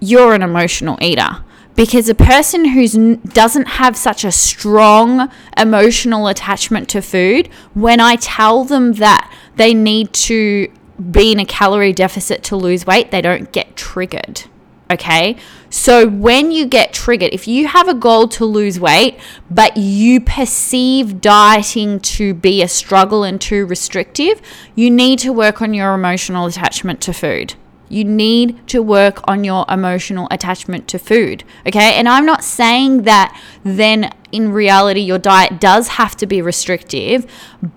you're 0.00 0.34
an 0.34 0.42
emotional 0.42 0.98
eater 1.00 1.42
because 1.76 2.08
a 2.08 2.14
person 2.14 2.64
who 2.64 3.16
doesn't 3.16 3.66
have 3.66 3.96
such 3.96 4.24
a 4.24 4.32
strong 4.32 5.30
emotional 5.56 6.26
attachment 6.26 6.88
to 6.88 7.00
food 7.00 7.48
when 7.74 8.00
i 8.00 8.16
tell 8.16 8.64
them 8.64 8.94
that 8.94 9.32
they 9.56 9.72
need 9.74 10.12
to 10.12 10.68
be 11.10 11.32
in 11.32 11.38
a 11.38 11.44
calorie 11.44 11.92
deficit 11.92 12.42
to 12.42 12.56
lose 12.56 12.86
weight 12.86 13.10
they 13.10 13.20
don't 13.20 13.52
get 13.52 13.76
triggered 13.76 14.44
okay? 14.90 15.36
So 15.68 16.08
when 16.08 16.50
you 16.50 16.66
get 16.66 16.92
triggered 16.92 17.32
if 17.32 17.48
you 17.48 17.66
have 17.66 17.88
a 17.88 17.94
goal 17.94 18.28
to 18.28 18.44
lose 18.44 18.78
weight 18.80 19.18
but 19.50 19.76
you 19.76 20.20
perceive 20.20 21.20
dieting 21.20 22.00
to 22.00 22.34
be 22.34 22.62
a 22.62 22.68
struggle 22.68 23.24
and 23.24 23.40
too 23.40 23.66
restrictive 23.66 24.40
you 24.74 24.90
need 24.90 25.18
to 25.20 25.32
work 25.32 25.60
on 25.60 25.74
your 25.74 25.92
emotional 25.94 26.46
attachment 26.46 27.00
to 27.02 27.12
food 27.12 27.54
you 27.88 28.04
need 28.04 28.66
to 28.68 28.82
work 28.82 29.20
on 29.28 29.44
your 29.44 29.64
emotional 29.68 30.28
attachment 30.30 30.88
to 30.88 30.98
food. 30.98 31.44
Okay. 31.66 31.94
And 31.94 32.08
I'm 32.08 32.26
not 32.26 32.44
saying 32.44 33.02
that 33.02 33.40
then 33.62 34.12
in 34.32 34.52
reality 34.52 35.00
your 35.00 35.18
diet 35.18 35.60
does 35.60 35.88
have 35.88 36.16
to 36.16 36.26
be 36.26 36.42
restrictive, 36.42 37.30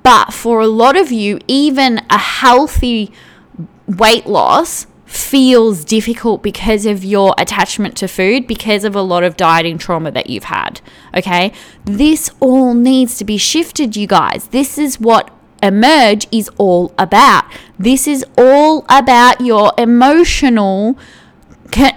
but 0.03 0.33
for 0.33 0.59
a 0.59 0.67
lot 0.67 0.97
of 0.97 1.11
you, 1.11 1.39
even 1.47 2.01
a 2.09 2.17
healthy 2.17 3.11
weight 3.87 4.25
loss 4.25 4.87
feels 5.05 5.83
difficult 5.83 6.43
because 6.43 6.85
of 6.85 7.03
your 7.03 7.33
attachment 7.39 7.97
to 7.97 8.07
food, 8.07 8.45
because 8.45 8.83
of 8.83 8.95
a 8.95 9.01
lot 9.01 9.23
of 9.23 9.35
dieting 9.35 9.77
trauma 9.77 10.11
that 10.11 10.29
you've 10.29 10.43
had. 10.45 10.81
Okay. 11.15 11.51
This 11.85 12.29
all 12.39 12.75
needs 12.75 13.17
to 13.17 13.25
be 13.25 13.37
shifted, 13.37 13.97
you 13.97 14.05
guys. 14.05 14.49
This 14.49 14.77
is 14.77 14.99
what 14.99 15.31
emerge 15.61 16.27
is 16.31 16.49
all 16.57 16.93
about. 16.97 17.45
This 17.77 18.07
is 18.07 18.25
all 18.37 18.85
about 18.89 19.41
your 19.41 19.71
emotional 19.77 20.97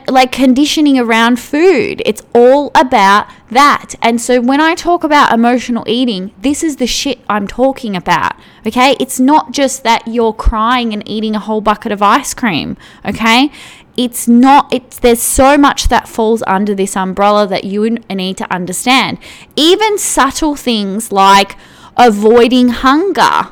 like 0.09 0.33
conditioning 0.33 0.99
around 0.99 1.39
food. 1.39 2.03
It's 2.05 2.23
all 2.35 2.71
about 2.75 3.27
that. 3.51 3.95
And 4.03 4.21
so 4.21 4.41
when 4.41 4.61
I 4.61 4.75
talk 4.75 5.05
about 5.05 5.33
emotional 5.33 5.85
eating, 5.87 6.33
this 6.39 6.63
is 6.63 6.77
the 6.77 6.87
shit 6.87 7.21
I'm 7.29 7.47
talking 7.47 7.97
about. 7.97 8.35
Okay? 8.67 8.97
It's 9.01 9.19
not 9.19 9.53
just 9.53 9.83
that 9.85 10.07
you're 10.07 10.33
crying 10.33 10.93
and 10.93 11.07
eating 11.09 11.35
a 11.35 11.41
whole 11.41 11.61
bucket 11.61 11.93
of 11.93 12.03
ice 12.03 12.35
cream, 12.35 12.77
okay? 13.05 13.51
It's 13.97 14.27
not 14.27 14.73
it's 14.73 14.99
there's 14.99 15.21
so 15.21 15.59
much 15.59 15.89
that 15.89 16.09
falls 16.09 16.43
under 16.47 16.75
this 16.75 16.97
umbrella 16.97 17.47
that 17.49 17.65
you 17.65 17.91
need 17.91 18.39
to 18.39 18.51
understand. 18.53 19.19
Even 19.55 19.99
subtle 19.99 20.57
things 20.57 21.13
like 21.13 21.57
avoiding 21.97 22.69
hunger. 22.69 23.49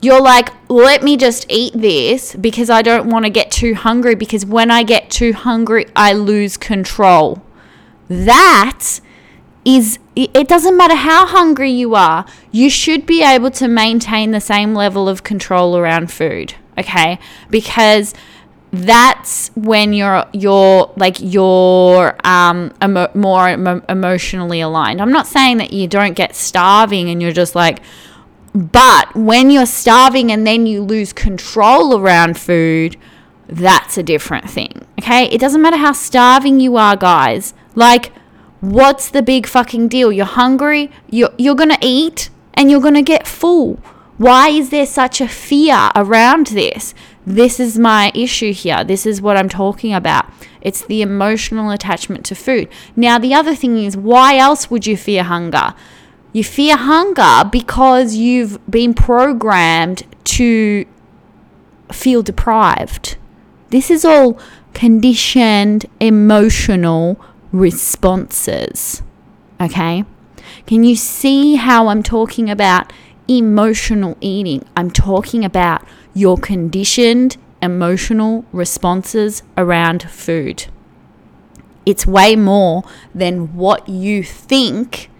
You're 0.00 0.20
like, 0.20 0.50
let 0.68 1.02
me 1.02 1.16
just 1.16 1.46
eat 1.48 1.72
this 1.74 2.36
because 2.36 2.70
I 2.70 2.82
don't 2.82 3.10
want 3.10 3.24
to 3.24 3.30
get 3.30 3.50
too 3.50 3.74
hungry 3.74 4.14
because 4.14 4.46
when 4.46 4.70
I 4.70 4.84
get 4.84 5.10
too 5.10 5.32
hungry, 5.32 5.86
I 5.96 6.12
lose 6.12 6.56
control. 6.56 7.42
That 8.08 9.00
is, 9.64 9.98
it 10.14 10.48
doesn't 10.48 10.76
matter 10.76 10.94
how 10.94 11.26
hungry 11.26 11.70
you 11.70 11.94
are, 11.94 12.24
you 12.52 12.70
should 12.70 13.06
be 13.06 13.22
able 13.22 13.50
to 13.52 13.68
maintain 13.68 14.30
the 14.30 14.40
same 14.40 14.72
level 14.74 15.08
of 15.08 15.24
control 15.24 15.76
around 15.76 16.12
food, 16.12 16.54
okay? 16.78 17.18
Because 17.50 18.14
that's 18.70 19.48
when 19.54 19.92
you're 19.92 20.26
you're 20.32 20.92
like 20.96 21.16
you're 21.20 22.16
um 22.24 22.72
emo- 22.82 23.10
more 23.14 23.48
emo- 23.48 23.82
emotionally 23.88 24.60
aligned. 24.60 25.00
I'm 25.00 25.12
not 25.12 25.26
saying 25.26 25.56
that 25.58 25.72
you 25.72 25.88
don't 25.88 26.14
get 26.14 26.36
starving 26.36 27.08
and 27.08 27.22
you're 27.22 27.32
just 27.32 27.54
like 27.54 27.80
but 28.54 29.14
when 29.14 29.50
you're 29.50 29.66
starving 29.66 30.32
and 30.32 30.46
then 30.46 30.66
you 30.66 30.82
lose 30.82 31.12
control 31.12 31.98
around 31.98 32.38
food, 32.38 32.96
that's 33.46 33.96
a 33.96 34.02
different 34.02 34.50
thing. 34.50 34.86
Okay? 34.98 35.24
It 35.26 35.40
doesn't 35.40 35.62
matter 35.62 35.76
how 35.76 35.92
starving 35.92 36.58
you 36.60 36.76
are, 36.76 36.96
guys. 36.96 37.54
Like 37.74 38.12
what's 38.60 39.10
the 39.10 39.22
big 39.22 39.46
fucking 39.46 39.88
deal? 39.88 40.10
You're 40.12 40.26
hungry, 40.26 40.90
you're 41.08 41.30
you're 41.38 41.54
going 41.54 41.70
to 41.70 41.78
eat 41.80 42.30
and 42.54 42.70
you're 42.70 42.80
going 42.80 42.94
to 42.94 43.02
get 43.02 43.26
full. 43.26 43.76
Why 44.16 44.48
is 44.48 44.70
there 44.70 44.86
such 44.86 45.20
a 45.20 45.28
fear 45.28 45.90
around 45.94 46.48
this? 46.48 46.92
This 47.28 47.60
is 47.60 47.78
my 47.78 48.10
issue 48.14 48.54
here. 48.54 48.82
This 48.84 49.04
is 49.04 49.20
what 49.20 49.36
I'm 49.36 49.50
talking 49.50 49.92
about. 49.92 50.24
It's 50.62 50.86
the 50.86 51.02
emotional 51.02 51.70
attachment 51.70 52.24
to 52.26 52.34
food. 52.34 52.70
Now, 52.96 53.18
the 53.18 53.34
other 53.34 53.54
thing 53.54 53.76
is, 53.76 53.98
why 53.98 54.38
else 54.38 54.70
would 54.70 54.86
you 54.86 54.96
fear 54.96 55.24
hunger? 55.24 55.74
You 56.32 56.42
fear 56.42 56.78
hunger 56.78 57.46
because 57.52 58.14
you've 58.14 58.58
been 58.70 58.94
programmed 58.94 60.04
to 60.24 60.86
feel 61.92 62.22
deprived. 62.22 63.18
This 63.68 63.90
is 63.90 64.06
all 64.06 64.40
conditioned 64.72 65.84
emotional 66.00 67.22
responses. 67.52 69.02
Okay? 69.60 70.06
Can 70.66 70.82
you 70.82 70.96
see 70.96 71.56
how 71.56 71.88
I'm 71.88 72.02
talking 72.02 72.48
about 72.48 72.90
emotional 73.28 74.16
eating? 74.22 74.64
I'm 74.74 74.90
talking 74.90 75.44
about 75.44 75.82
your 76.18 76.36
conditioned 76.36 77.36
emotional 77.62 78.44
responses 78.52 79.42
around 79.56 80.02
food. 80.10 80.66
It's 81.86 82.06
way 82.06 82.34
more 82.34 82.82
than 83.14 83.54
what 83.54 83.88
you 83.88 84.22
think. 84.22 85.10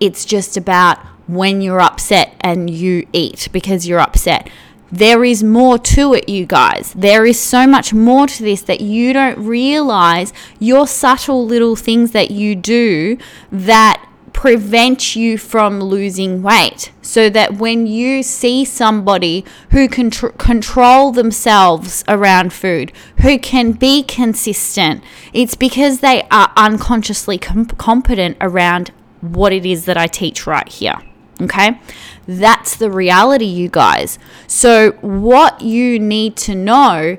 It's 0.00 0.24
just 0.24 0.56
about 0.56 0.98
when 1.26 1.60
you're 1.60 1.80
upset 1.80 2.34
and 2.40 2.70
you 2.70 3.06
eat 3.12 3.48
because 3.52 3.86
you're 3.86 3.98
upset. 3.98 4.48
There 4.90 5.22
is 5.22 5.44
more 5.44 5.76
to 5.76 6.14
it, 6.14 6.28
you 6.28 6.46
guys. 6.46 6.94
There 6.94 7.26
is 7.26 7.38
so 7.38 7.66
much 7.66 7.92
more 7.92 8.26
to 8.26 8.42
this 8.42 8.62
that 8.62 8.80
you 8.80 9.12
don't 9.12 9.38
realize 9.38 10.32
your 10.58 10.86
subtle 10.86 11.44
little 11.44 11.76
things 11.76 12.12
that 12.12 12.30
you 12.30 12.54
do 12.54 13.18
that 13.52 14.07
prevent 14.38 15.16
you 15.16 15.36
from 15.36 15.80
losing 15.80 16.44
weight. 16.44 16.92
So 17.02 17.28
that 17.28 17.54
when 17.54 17.88
you 17.88 18.22
see 18.22 18.64
somebody 18.64 19.44
who 19.72 19.88
can 19.88 20.10
tr- 20.10 20.28
control 20.28 21.10
themselves 21.10 22.04
around 22.06 22.52
food 22.52 22.92
who 23.22 23.36
can 23.36 23.72
be 23.72 24.04
consistent 24.04 25.02
it's 25.32 25.56
because 25.56 25.98
they 25.98 26.22
are 26.30 26.52
unconsciously 26.56 27.36
com- 27.36 27.66
competent 27.66 28.36
around 28.40 28.92
what 29.22 29.52
it 29.52 29.66
is 29.66 29.86
that 29.86 29.96
I 29.96 30.06
teach 30.06 30.46
right 30.46 30.68
here 30.68 30.98
okay? 31.40 31.80
That's 32.26 32.76
the 32.76 32.90
reality 32.90 33.44
you 33.44 33.68
guys. 33.68 34.18
So 34.46 34.92
what 35.00 35.62
you 35.62 35.98
need 35.98 36.36
to 36.38 36.54
know 36.54 37.16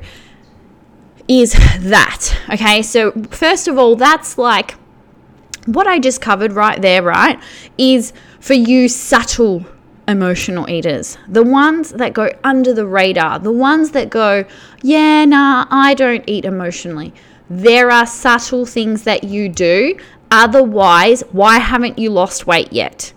is 1.28 1.54
that. 1.80 2.38
Okay, 2.50 2.82
so 2.82 3.12
first 3.30 3.68
of 3.68 3.78
all, 3.78 3.96
that's 3.96 4.38
like 4.38 4.76
what 5.74 5.88
I 5.88 6.00
just 6.00 6.22
covered 6.22 6.54
right 6.54 6.82
there, 6.82 7.04
right? 7.04 7.42
Is 7.78 8.14
for 8.40 8.54
you 8.54 8.88
subtle 8.90 9.66
emotional 10.08 10.68
eaters, 10.70 11.18
the 11.28 11.44
ones 11.44 11.92
that 11.92 12.14
go 12.14 12.32
under 12.44 12.74
the 12.74 12.88
radar, 12.88 13.40
the 13.40 13.52
ones 13.52 13.92
that 13.92 14.10
go, 14.10 14.44
yeah, 14.82 15.24
nah, 15.26 15.68
I 15.70 15.94
don't 15.94 16.24
eat 16.28 16.46
emotionally. 16.46 17.14
There 17.50 17.92
are 17.92 18.06
subtle 18.06 18.66
things 18.66 19.04
that 19.04 19.24
you 19.24 19.50
do. 19.50 19.98
Otherwise, 20.32 21.24
why 21.32 21.60
haven't 21.60 21.98
you 22.00 22.10
lost 22.10 22.48
weight 22.48 22.72
yet? 22.74 23.14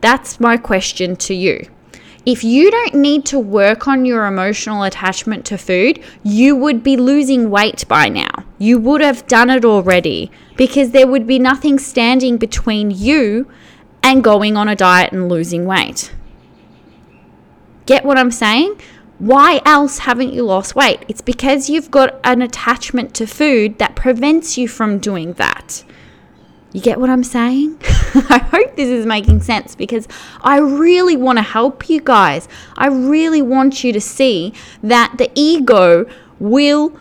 That's 0.00 0.40
my 0.40 0.56
question 0.56 1.16
to 1.16 1.34
you. 1.34 1.68
If 2.24 2.44
you 2.44 2.70
don't 2.70 2.94
need 2.94 3.26
to 3.26 3.38
work 3.38 3.88
on 3.88 4.04
your 4.04 4.26
emotional 4.26 4.84
attachment 4.84 5.44
to 5.46 5.58
food, 5.58 6.00
you 6.22 6.54
would 6.54 6.84
be 6.84 6.96
losing 6.96 7.50
weight 7.50 7.86
by 7.88 8.08
now. 8.08 8.44
You 8.58 8.78
would 8.78 9.00
have 9.00 9.26
done 9.26 9.50
it 9.50 9.64
already 9.64 10.30
because 10.56 10.92
there 10.92 11.08
would 11.08 11.26
be 11.26 11.40
nothing 11.40 11.80
standing 11.80 12.36
between 12.36 12.92
you 12.92 13.50
and 14.04 14.22
going 14.22 14.56
on 14.56 14.68
a 14.68 14.76
diet 14.76 15.12
and 15.12 15.28
losing 15.28 15.64
weight. 15.64 16.14
Get 17.86 18.04
what 18.04 18.18
I'm 18.18 18.30
saying? 18.30 18.80
Why 19.18 19.60
else 19.64 19.98
haven't 19.98 20.32
you 20.32 20.44
lost 20.44 20.76
weight? 20.76 21.04
It's 21.08 21.20
because 21.20 21.68
you've 21.68 21.90
got 21.90 22.20
an 22.22 22.40
attachment 22.40 23.14
to 23.14 23.26
food 23.26 23.78
that 23.78 23.96
prevents 23.96 24.56
you 24.56 24.68
from 24.68 24.98
doing 24.98 25.32
that. 25.34 25.82
You 26.72 26.80
get 26.80 26.98
what 26.98 27.10
I'm 27.10 27.24
saying? 27.24 27.78
I 28.14 28.38
hope 28.50 28.76
this 28.76 28.88
is 28.88 29.04
making 29.04 29.42
sense 29.42 29.74
because 29.74 30.08
I 30.40 30.58
really 30.58 31.16
want 31.16 31.38
to 31.38 31.42
help 31.42 31.88
you 31.88 32.00
guys. 32.00 32.48
I 32.76 32.86
really 32.86 33.42
want 33.42 33.84
you 33.84 33.92
to 33.92 34.00
see 34.00 34.54
that 34.82 35.14
the 35.18 35.30
ego 35.34 36.06
will, 36.38 36.98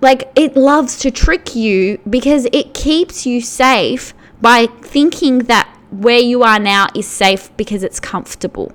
like, 0.00 0.30
it 0.34 0.56
loves 0.56 0.98
to 0.98 1.10
trick 1.10 1.54
you 1.54 1.98
because 2.08 2.46
it 2.52 2.74
keeps 2.74 3.24
you 3.24 3.40
safe 3.40 4.12
by 4.40 4.66
thinking 4.82 5.38
that 5.40 5.68
where 5.90 6.18
you 6.18 6.42
are 6.42 6.58
now 6.58 6.88
is 6.94 7.06
safe 7.06 7.56
because 7.56 7.84
it's 7.84 8.00
comfortable. 8.00 8.72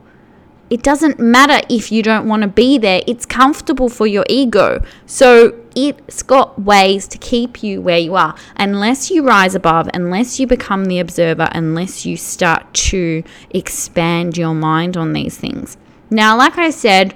It 0.69 0.83
doesn't 0.83 1.19
matter 1.19 1.65
if 1.69 1.91
you 1.91 2.03
don't 2.03 2.27
want 2.27 2.41
to 2.41 2.47
be 2.47 2.77
there, 2.77 3.01
it's 3.07 3.25
comfortable 3.25 3.87
for 3.87 4.05
your 4.05 4.25
ego. 4.27 4.83
So 5.05 5.63
it's 5.75 6.23
got 6.23 6.59
ways 6.61 7.07
to 7.07 7.17
keep 7.17 7.63
you 7.63 7.81
where 7.81 7.97
you 7.99 8.15
are. 8.15 8.35
Unless 8.57 9.09
you 9.09 9.23
rise 9.23 9.55
above, 9.55 9.89
unless 9.93 10.39
you 10.39 10.47
become 10.47 10.85
the 10.85 10.99
observer, 10.99 11.47
unless 11.53 12.05
you 12.05 12.17
start 12.17 12.73
to 12.73 13.23
expand 13.51 14.37
your 14.37 14.53
mind 14.53 14.97
on 14.97 15.13
these 15.13 15.37
things. 15.37 15.77
Now, 16.09 16.37
like 16.37 16.57
I 16.57 16.71
said, 16.71 17.15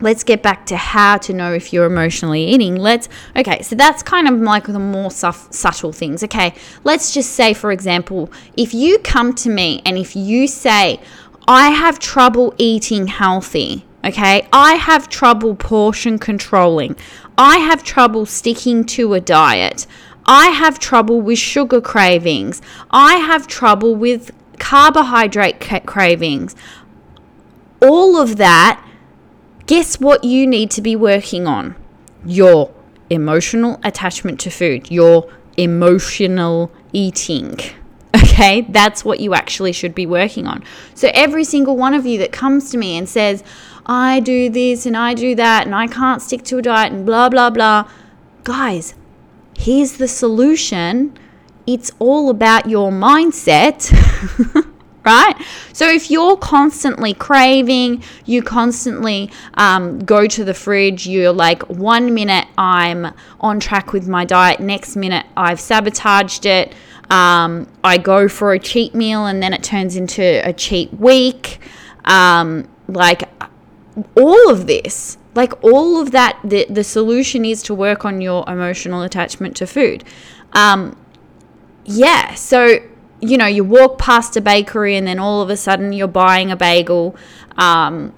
let's 0.00 0.24
get 0.24 0.42
back 0.42 0.66
to 0.66 0.76
how 0.76 1.16
to 1.16 1.32
know 1.32 1.52
if 1.52 1.72
you're 1.72 1.86
emotionally 1.86 2.44
eating. 2.44 2.76
Let's, 2.76 3.08
okay, 3.34 3.62
so 3.62 3.74
that's 3.74 4.02
kind 4.02 4.28
of 4.28 4.40
like 4.40 4.66
the 4.66 4.78
more 4.78 5.10
subtle 5.10 5.92
things. 5.92 6.22
Okay, 6.22 6.54
let's 6.84 7.14
just 7.14 7.30
say, 7.30 7.54
for 7.54 7.72
example, 7.72 8.30
if 8.56 8.74
you 8.74 8.98
come 8.98 9.34
to 9.36 9.48
me 9.48 9.82
and 9.86 9.96
if 9.96 10.14
you 10.14 10.46
say, 10.46 11.00
I 11.48 11.70
have 11.70 11.98
trouble 11.98 12.54
eating 12.58 13.06
healthy, 13.06 13.84
okay, 14.04 14.48
I 14.52 14.74
have 14.74 15.08
trouble 15.08 15.54
portion 15.54 16.18
controlling, 16.18 16.96
I 17.38 17.58
have 17.58 17.82
trouble 17.82 18.26
sticking 18.26 18.84
to 18.86 19.14
a 19.14 19.20
diet. 19.20 19.86
I 20.26 20.48
have 20.48 20.80
trouble 20.80 21.20
with 21.20 21.38
sugar 21.38 21.80
cravings. 21.80 22.60
I 22.90 23.14
have 23.14 23.46
trouble 23.46 23.94
with 23.94 24.32
carbohydrate 24.58 25.60
cravings. 25.86 26.56
All 27.80 28.16
of 28.16 28.36
that, 28.36 28.84
guess 29.66 30.00
what 30.00 30.24
you 30.24 30.46
need 30.46 30.70
to 30.72 30.82
be 30.82 30.96
working 30.96 31.46
on? 31.46 31.76
Your 32.24 32.72
emotional 33.08 33.78
attachment 33.84 34.40
to 34.40 34.50
food, 34.50 34.90
your 34.90 35.30
emotional 35.56 36.72
eating. 36.92 37.60
Okay, 38.16 38.62
that's 38.68 39.04
what 39.04 39.20
you 39.20 39.34
actually 39.34 39.72
should 39.72 39.94
be 39.94 40.06
working 40.06 40.46
on. 40.46 40.64
So, 40.94 41.10
every 41.12 41.44
single 41.44 41.76
one 41.76 41.92
of 41.92 42.06
you 42.06 42.18
that 42.18 42.32
comes 42.32 42.70
to 42.70 42.78
me 42.78 42.96
and 42.96 43.08
says, 43.08 43.42
I 43.84 44.20
do 44.20 44.48
this 44.48 44.86
and 44.86 44.96
I 44.96 45.14
do 45.14 45.34
that 45.34 45.66
and 45.66 45.74
I 45.74 45.86
can't 45.86 46.22
stick 46.22 46.42
to 46.44 46.58
a 46.58 46.62
diet 46.62 46.92
and 46.92 47.04
blah, 47.04 47.28
blah, 47.28 47.50
blah. 47.50 47.90
Guys, 48.44 48.94
here's 49.58 49.94
the 49.98 50.08
solution 50.08 51.16
it's 51.66 51.90
all 51.98 52.30
about 52.30 52.68
your 52.68 52.92
mindset. 52.92 53.92
right? 55.06 55.40
So 55.72 55.88
if 55.88 56.10
you're 56.10 56.36
constantly 56.36 57.14
craving, 57.14 58.02
you 58.24 58.42
constantly 58.42 59.30
um, 59.54 60.00
go 60.00 60.26
to 60.26 60.44
the 60.44 60.52
fridge, 60.52 61.06
you're 61.06 61.32
like, 61.32 61.62
one 61.68 62.12
minute 62.12 62.48
I'm 62.58 63.14
on 63.40 63.60
track 63.60 63.92
with 63.92 64.08
my 64.08 64.24
diet, 64.24 64.58
next 64.58 64.96
minute 64.96 65.24
I've 65.36 65.60
sabotaged 65.60 66.44
it. 66.44 66.74
Um, 67.10 67.68
I 67.84 67.98
go 67.98 68.28
for 68.28 68.52
a 68.52 68.58
cheat 68.58 68.94
meal 68.94 69.26
and 69.26 69.42
then 69.42 69.52
it 69.52 69.62
turns 69.62 69.96
into 69.96 70.40
a 70.44 70.52
cheat 70.52 70.92
week. 70.94 71.60
Um, 72.04 72.68
like 72.88 73.28
all 74.16 74.50
of 74.50 74.66
this 74.66 75.18
like 75.34 75.52
all 75.62 76.00
of 76.00 76.10
that 76.10 76.38
the, 76.42 76.66
the 76.68 76.82
solution 76.82 77.44
is 77.44 77.62
to 77.62 77.74
work 77.74 78.04
on 78.04 78.20
your 78.20 78.44
emotional 78.48 79.02
attachment 79.02 79.56
to 79.56 79.66
food. 79.66 80.02
Um, 80.52 80.96
yeah 81.84 82.34
so 82.34 82.78
you 83.20 83.38
know 83.38 83.46
you 83.46 83.62
walk 83.62 83.98
past 83.98 84.36
a 84.36 84.40
bakery 84.40 84.96
and 84.96 85.06
then 85.06 85.18
all 85.20 85.40
of 85.40 85.50
a 85.50 85.56
sudden 85.56 85.92
you're 85.92 86.08
buying 86.08 86.50
a 86.50 86.56
bagel. 86.56 87.14
Um, 87.56 88.12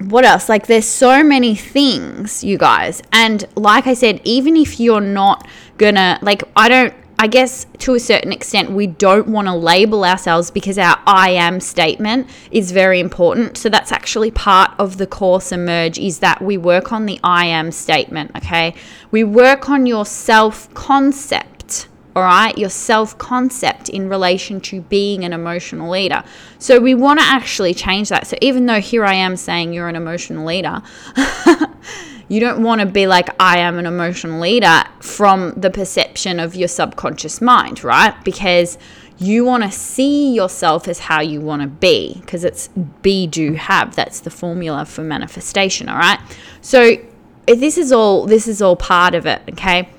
what 0.00 0.24
else? 0.24 0.48
Like 0.48 0.66
there's 0.66 0.86
so 0.86 1.22
many 1.22 1.54
things 1.54 2.42
you 2.42 2.58
guys. 2.58 3.02
And 3.12 3.44
like 3.54 3.86
i 3.86 3.94
said 3.94 4.20
even 4.24 4.56
if 4.56 4.80
you're 4.80 5.00
not 5.00 5.46
gonna 5.78 6.18
like 6.22 6.42
i 6.56 6.68
don't 6.68 6.94
I 7.22 7.28
guess 7.28 7.66
to 7.78 7.94
a 7.94 8.00
certain 8.00 8.32
extent, 8.32 8.72
we 8.72 8.88
don't 8.88 9.28
want 9.28 9.46
to 9.46 9.54
label 9.54 10.04
ourselves 10.04 10.50
because 10.50 10.76
our 10.76 10.98
I 11.06 11.30
am 11.30 11.60
statement 11.60 12.28
is 12.50 12.72
very 12.72 12.98
important. 12.98 13.56
So 13.56 13.68
that's 13.68 13.92
actually 13.92 14.32
part 14.32 14.72
of 14.76 14.98
the 14.98 15.06
course 15.06 15.52
emerge 15.52 16.00
is 16.00 16.18
that 16.18 16.42
we 16.42 16.58
work 16.58 16.92
on 16.92 17.06
the 17.06 17.20
I 17.22 17.46
am 17.46 17.70
statement, 17.70 18.32
okay? 18.38 18.74
We 19.12 19.22
work 19.22 19.70
on 19.70 19.86
your 19.86 20.04
self 20.04 20.74
concept, 20.74 21.86
all 22.16 22.24
right? 22.24 22.58
Your 22.58 22.70
self 22.70 23.16
concept 23.18 23.88
in 23.88 24.08
relation 24.08 24.60
to 24.62 24.80
being 24.80 25.24
an 25.24 25.32
emotional 25.32 25.94
eater. 25.94 26.24
So 26.58 26.80
we 26.80 26.96
want 26.96 27.20
to 27.20 27.24
actually 27.24 27.72
change 27.72 28.08
that. 28.08 28.26
So 28.26 28.36
even 28.40 28.66
though 28.66 28.80
here 28.80 29.04
I 29.04 29.14
am 29.14 29.36
saying 29.36 29.72
you're 29.72 29.86
an 29.86 29.94
emotional 29.94 30.50
eater, 30.50 30.82
You 32.32 32.40
don't 32.40 32.62
want 32.62 32.80
to 32.80 32.86
be 32.86 33.06
like, 33.06 33.28
I 33.38 33.58
am 33.58 33.78
an 33.78 33.84
emotional 33.84 34.42
eater 34.46 34.84
from 35.00 35.52
the 35.52 35.68
perception 35.68 36.40
of 36.40 36.54
your 36.54 36.66
subconscious 36.66 37.42
mind, 37.42 37.84
right? 37.84 38.14
Because 38.24 38.78
you 39.18 39.44
want 39.44 39.64
to 39.64 39.70
see 39.70 40.32
yourself 40.32 40.88
as 40.88 40.98
how 40.98 41.20
you 41.20 41.42
want 41.42 41.60
to 41.60 41.68
be 41.68 42.16
because 42.22 42.42
it's 42.42 42.68
be, 43.02 43.26
do, 43.26 43.52
have. 43.52 43.94
That's 43.96 44.20
the 44.20 44.30
formula 44.30 44.86
for 44.86 45.02
manifestation, 45.02 45.90
all 45.90 45.98
right? 45.98 46.18
So 46.62 46.96
this 47.46 47.76
is 47.76 47.92
all 47.92 48.24
this 48.24 48.48
is 48.48 48.62
all 48.62 48.76
part 48.76 49.14
of 49.14 49.26
it, 49.26 49.42
okay? 49.50 49.90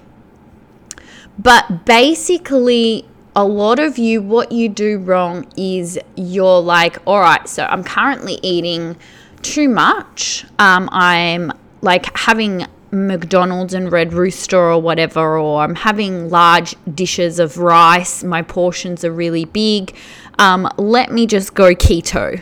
But 1.38 1.86
basically 1.86 3.06
a 3.36 3.46
lot 3.46 3.78
of 3.78 4.00
you 4.00 4.24
what 4.24 4.52
you 4.52 4.70
do 4.70 4.98
wrong 4.98 5.46
is 5.56 6.00
you're 6.16 6.62
like, 6.62 6.98
all 7.06 7.20
right, 7.20 7.48
so 7.48 7.66
I'm 7.66 7.84
currently 7.84 8.40
eating 8.42 8.98
too 9.44 9.70
much. 9.70 10.46
Um, 10.58 10.90
I'm 10.92 11.52
like 11.84 12.18
having 12.18 12.66
McDonald's 12.92 13.74
and 13.74 13.92
Red 13.92 14.14
Rooster 14.14 14.58
or 14.58 14.82
whatever, 14.82 15.38
or 15.38 15.62
I'm 15.62 15.76
having 15.76 16.30
large 16.30 16.76
dishes 16.94 17.40
of 17.40 17.58
rice, 17.58 18.24
my 18.24 18.42
portions 18.42 19.04
are 19.04 19.12
really 19.12 19.46
big. 19.46 19.96
Um, 20.40 20.70
let 20.78 21.12
me 21.12 21.28
just 21.28 21.54
go 21.54 21.76
keto. 21.76 22.42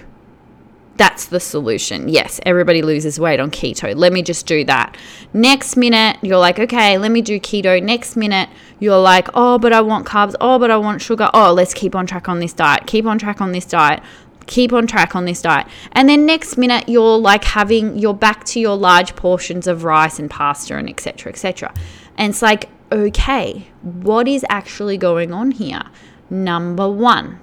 That's 0.98 1.26
the 1.26 1.40
solution. 1.40 2.10
Yes, 2.10 2.40
everybody 2.46 2.84
loses 2.84 3.20
weight 3.20 3.40
on 3.40 3.50
keto. 3.50 3.96
Let 3.96 4.14
me 4.14 4.22
just 4.22 4.46
do 4.46 4.64
that. 4.66 4.96
Next 5.34 5.76
minute, 5.76 6.18
you're 6.22 6.38
like, 6.38 6.60
okay, 6.60 7.00
let 7.00 7.12
me 7.12 7.24
do 7.24 7.40
keto. 7.40 7.82
Next 7.82 8.16
minute, 8.16 8.50
you're 8.80 9.00
like, 9.00 9.28
oh, 9.34 9.58
but 9.58 9.74
I 9.74 9.82
want 9.82 10.06
carbs. 10.06 10.36
Oh, 10.40 10.60
but 10.60 10.70
I 10.70 10.78
want 10.78 11.02
sugar. 11.02 11.32
Oh, 11.34 11.54
let's 11.54 11.74
keep 11.74 11.96
on 11.96 12.06
track 12.06 12.30
on 12.30 12.40
this 12.40 12.54
diet. 12.54 12.86
Keep 12.86 13.08
on 13.08 13.18
track 13.18 13.42
on 13.42 13.52
this 13.52 13.66
diet 13.66 14.04
keep 14.52 14.74
on 14.74 14.86
track 14.86 15.16
on 15.16 15.26
this 15.26 15.42
diet. 15.42 15.66
And 15.94 16.08
then 16.08 16.26
next 16.26 16.58
minute 16.58 16.88
you're 16.88 17.18
like 17.18 17.44
having 17.44 17.98
you're 17.98 18.14
back 18.14 18.44
to 18.46 18.60
your 18.60 18.78
large 18.78 19.16
portions 19.16 19.66
of 19.66 19.84
rice 19.84 20.20
and 20.20 20.30
pasta 20.30 20.78
and 20.78 20.88
etc. 20.88 21.32
etc. 21.32 21.74
And 22.18 22.32
it's 22.32 22.42
like, 22.42 22.70
okay, 22.92 23.68
what 23.82 24.28
is 24.28 24.46
actually 24.50 24.98
going 24.98 25.34
on 25.34 25.52
here? 25.52 25.82
Number 26.30 26.90
1, 26.90 27.40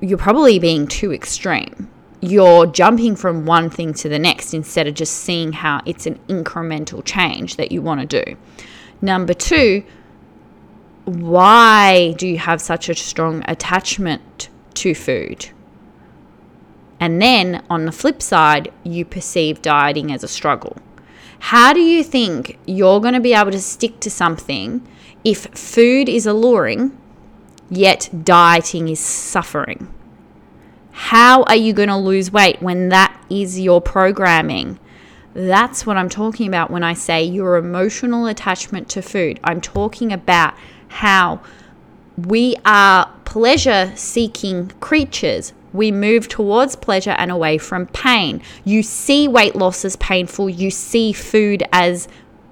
you're 0.00 0.18
probably 0.18 0.58
being 0.58 0.86
too 0.86 1.12
extreme. 1.12 1.88
You're 2.20 2.66
jumping 2.66 3.14
from 3.16 3.44
one 3.46 3.68
thing 3.68 3.92
to 3.94 4.08
the 4.08 4.18
next 4.18 4.54
instead 4.54 4.86
of 4.86 4.94
just 4.94 5.14
seeing 5.14 5.52
how 5.52 5.82
it's 5.86 6.06
an 6.06 6.18
incremental 6.28 7.04
change 7.04 7.56
that 7.56 7.70
you 7.70 7.82
want 7.82 8.00
to 8.00 8.24
do. 8.24 8.36
Number 9.00 9.34
2, 9.34 9.84
why 11.04 12.12
do 12.16 12.26
you 12.28 12.38
have 12.38 12.60
such 12.60 12.88
a 12.88 12.94
strong 12.94 13.42
attachment 13.46 14.48
to 14.74 14.94
food? 14.94 15.50
And 17.02 17.20
then 17.20 17.64
on 17.68 17.84
the 17.84 17.90
flip 17.90 18.22
side, 18.22 18.72
you 18.84 19.04
perceive 19.04 19.60
dieting 19.60 20.12
as 20.12 20.22
a 20.22 20.28
struggle. 20.28 20.76
How 21.40 21.72
do 21.72 21.80
you 21.80 22.04
think 22.04 22.60
you're 22.64 23.00
going 23.00 23.14
to 23.14 23.20
be 23.20 23.34
able 23.34 23.50
to 23.50 23.60
stick 23.60 23.98
to 24.00 24.08
something 24.08 24.86
if 25.24 25.46
food 25.46 26.08
is 26.08 26.26
alluring, 26.26 26.96
yet 27.68 28.08
dieting 28.22 28.86
is 28.86 29.00
suffering? 29.00 29.92
How 30.92 31.42
are 31.42 31.56
you 31.56 31.72
going 31.72 31.88
to 31.88 31.96
lose 31.96 32.30
weight 32.30 32.62
when 32.62 32.90
that 32.90 33.20
is 33.28 33.58
your 33.58 33.80
programming? 33.80 34.78
That's 35.34 35.84
what 35.84 35.96
I'm 35.96 36.08
talking 36.08 36.46
about 36.46 36.70
when 36.70 36.84
I 36.84 36.94
say 36.94 37.24
your 37.24 37.56
emotional 37.56 38.26
attachment 38.26 38.88
to 38.90 39.02
food. 39.02 39.40
I'm 39.42 39.60
talking 39.60 40.12
about 40.12 40.54
how 40.86 41.42
we 42.16 42.54
are 42.64 43.12
pleasure 43.24 43.92
seeking 43.96 44.68
creatures. 44.78 45.52
We 45.72 45.90
move 45.90 46.28
towards 46.28 46.76
pleasure 46.76 47.14
and 47.18 47.30
away 47.30 47.58
from 47.58 47.86
pain. 47.86 48.42
You 48.64 48.82
see 48.82 49.28
weight 49.28 49.56
loss 49.56 49.84
as 49.84 49.96
painful, 49.96 50.50
you 50.50 50.70
see 50.70 51.12
food 51.12 51.62
as 51.72 52.08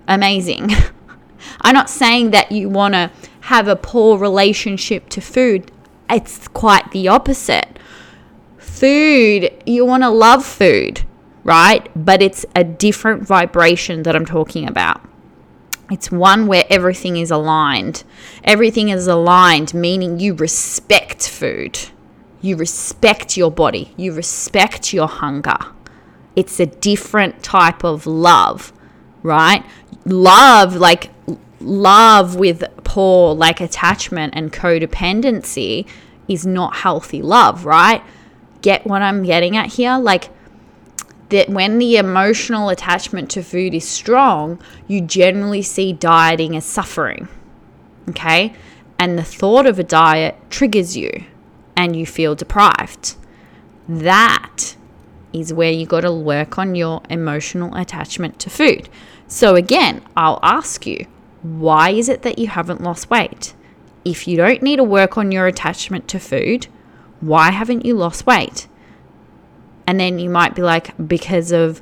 amazing. 0.08 0.70
I'm 1.62 1.74
not 1.74 1.90
saying 1.90 2.30
that 2.32 2.52
you 2.52 2.68
want 2.68 2.94
to 2.94 3.10
have 3.42 3.68
a 3.68 3.76
poor 3.76 4.18
relationship 4.18 5.08
to 5.10 5.20
food, 5.20 5.70
it's 6.08 6.48
quite 6.48 6.90
the 6.90 7.08
opposite. 7.08 7.78
Food, 8.58 9.50
you 9.66 9.84
want 9.84 10.02
to 10.02 10.10
love 10.10 10.44
food 10.44 11.04
right? 11.44 11.88
But 11.96 12.22
it's 12.22 12.44
a 12.54 12.64
different 12.64 13.22
vibration 13.22 14.02
that 14.04 14.14
I'm 14.14 14.26
talking 14.26 14.68
about. 14.68 15.00
It's 15.90 16.10
one 16.10 16.46
where 16.46 16.64
everything 16.70 17.16
is 17.16 17.30
aligned. 17.30 18.04
Everything 18.44 18.90
is 18.90 19.06
aligned, 19.06 19.74
meaning 19.74 20.20
you 20.20 20.34
respect 20.34 21.28
food, 21.28 21.78
you 22.40 22.56
respect 22.56 23.36
your 23.36 23.50
body, 23.50 23.92
you 23.96 24.12
respect 24.12 24.92
your 24.92 25.08
hunger. 25.08 25.58
It's 26.36 26.58
a 26.60 26.66
different 26.66 27.42
type 27.42 27.84
of 27.84 28.06
love, 28.06 28.72
right? 29.22 29.64
Love, 30.04 30.76
like 30.76 31.10
love 31.60 32.36
with 32.36 32.64
poor 32.84 33.34
like 33.34 33.60
attachment 33.60 34.34
and 34.36 34.52
codependency, 34.52 35.86
is 36.28 36.46
not 36.46 36.76
healthy 36.76 37.20
love, 37.20 37.64
right? 37.64 38.02
Get 38.62 38.86
what 38.86 39.02
I'm 39.02 39.24
getting 39.24 39.56
at 39.56 39.66
here? 39.74 39.98
Like, 39.98 40.30
that 41.30 41.48
when 41.48 41.78
the 41.78 41.96
emotional 41.96 42.68
attachment 42.68 43.30
to 43.30 43.42
food 43.42 43.74
is 43.74 43.88
strong, 43.88 44.60
you 44.86 45.00
generally 45.00 45.62
see 45.62 45.92
dieting 45.92 46.56
as 46.56 46.64
suffering. 46.64 47.28
Okay? 48.08 48.52
And 48.98 49.18
the 49.18 49.24
thought 49.24 49.66
of 49.66 49.78
a 49.78 49.84
diet 49.84 50.36
triggers 50.50 50.96
you 50.96 51.24
and 51.80 51.96
you 51.96 52.04
feel 52.04 52.34
deprived. 52.34 53.16
That 53.88 54.76
is 55.32 55.50
where 55.50 55.72
you 55.72 55.86
got 55.86 56.02
to 56.02 56.12
work 56.12 56.58
on 56.58 56.74
your 56.74 57.00
emotional 57.08 57.74
attachment 57.74 58.38
to 58.40 58.50
food. 58.50 58.90
So, 59.26 59.54
again, 59.54 60.02
I'll 60.14 60.40
ask 60.42 60.86
you, 60.86 61.06
why 61.40 61.88
is 61.90 62.10
it 62.10 62.20
that 62.20 62.38
you 62.38 62.48
haven't 62.48 62.82
lost 62.82 63.08
weight? 63.08 63.54
If 64.04 64.28
you 64.28 64.36
don't 64.36 64.62
need 64.62 64.76
to 64.76 64.84
work 64.84 65.16
on 65.16 65.32
your 65.32 65.46
attachment 65.46 66.06
to 66.08 66.20
food, 66.20 66.66
why 67.20 67.50
haven't 67.50 67.86
you 67.86 67.94
lost 67.94 68.26
weight? 68.26 68.68
And 69.86 69.98
then 69.98 70.18
you 70.18 70.28
might 70.28 70.54
be 70.54 70.60
like, 70.60 70.94
because 71.08 71.50
of 71.50 71.80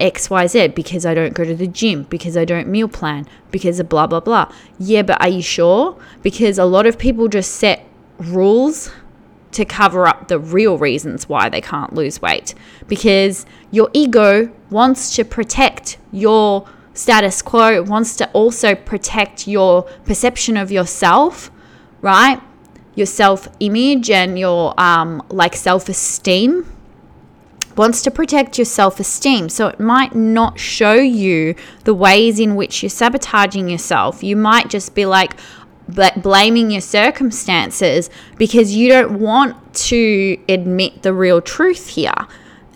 XYZ, 0.00 0.74
because 0.74 1.06
I 1.06 1.14
don't 1.14 1.34
go 1.34 1.44
to 1.44 1.54
the 1.54 1.68
gym, 1.68 2.02
because 2.10 2.36
I 2.36 2.44
don't 2.44 2.66
meal 2.66 2.88
plan, 2.88 3.24
because 3.52 3.78
of 3.78 3.88
blah, 3.88 4.08
blah, 4.08 4.18
blah. 4.18 4.52
Yeah, 4.80 5.02
but 5.02 5.20
are 5.20 5.28
you 5.28 5.42
sure? 5.42 5.96
Because 6.22 6.58
a 6.58 6.64
lot 6.64 6.86
of 6.86 6.98
people 6.98 7.28
just 7.28 7.52
set 7.52 7.84
rules 8.18 8.90
to 9.52 9.64
cover 9.64 10.06
up 10.06 10.28
the 10.28 10.38
real 10.38 10.78
reasons 10.78 11.28
why 11.28 11.48
they 11.48 11.60
can't 11.60 11.94
lose 11.94 12.20
weight. 12.20 12.54
Because 12.86 13.46
your 13.70 13.90
ego 13.92 14.50
wants 14.70 15.14
to 15.16 15.24
protect 15.24 15.98
your 16.12 16.68
status 16.94 17.42
quo, 17.42 17.82
wants 17.82 18.16
to 18.16 18.30
also 18.32 18.74
protect 18.74 19.46
your 19.46 19.82
perception 20.04 20.56
of 20.56 20.70
yourself, 20.70 21.50
right? 22.00 22.40
Your 22.94 23.06
self 23.06 23.48
image 23.60 24.10
and 24.10 24.38
your 24.38 24.78
um, 24.78 25.22
like 25.30 25.54
self 25.54 25.88
esteem 25.88 26.66
wants 27.78 28.02
to 28.02 28.10
protect 28.10 28.58
your 28.58 28.64
self 28.64 28.98
esteem. 28.98 29.48
So 29.48 29.68
it 29.68 29.78
might 29.78 30.14
not 30.14 30.58
show 30.58 30.94
you 30.94 31.54
the 31.84 31.94
ways 31.94 32.40
in 32.40 32.56
which 32.56 32.82
you're 32.82 32.90
sabotaging 32.90 33.68
yourself. 33.68 34.22
You 34.24 34.36
might 34.36 34.68
just 34.68 34.94
be 34.94 35.06
like, 35.06 35.38
blaming 35.88 36.70
your 36.70 36.80
circumstances 36.80 38.10
because 38.36 38.74
you 38.74 38.88
don't 38.88 39.18
want 39.18 39.74
to 39.74 40.38
admit 40.48 41.02
the 41.02 41.12
real 41.12 41.40
truth 41.40 41.88
here 41.88 42.26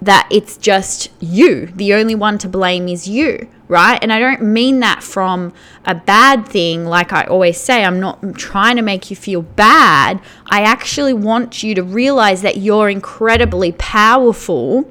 that 0.03 0.27
it's 0.33 0.57
just 0.57 1.11
you. 1.20 1.66
The 1.66 1.94
only 1.94 2.16
one 2.16 2.37
to 2.38 2.48
blame 2.48 2.88
is 2.88 3.07
you, 3.07 3.48
right? 3.68 4.01
And 4.03 4.12
I 4.12 4.18
don't 4.18 4.42
mean 4.42 4.81
that 4.81 5.01
from 5.01 5.53
a 5.85 5.94
bad 5.94 6.48
thing. 6.48 6.87
Like 6.87 7.12
I 7.12 7.22
always 7.25 7.59
say, 7.59 7.85
I'm 7.85 8.01
not 8.01 8.35
trying 8.35 8.75
to 8.77 8.83
make 8.83 9.11
you 9.11 9.16
feel 9.16 9.42
bad. 9.42 10.20
I 10.46 10.62
actually 10.62 11.12
want 11.12 11.62
you 11.62 11.77
to 11.77 11.85
realize 11.85 12.42
that 12.42 12.57
you're 12.57 12.90
incredibly 12.90 13.70
powerful, 13.72 14.90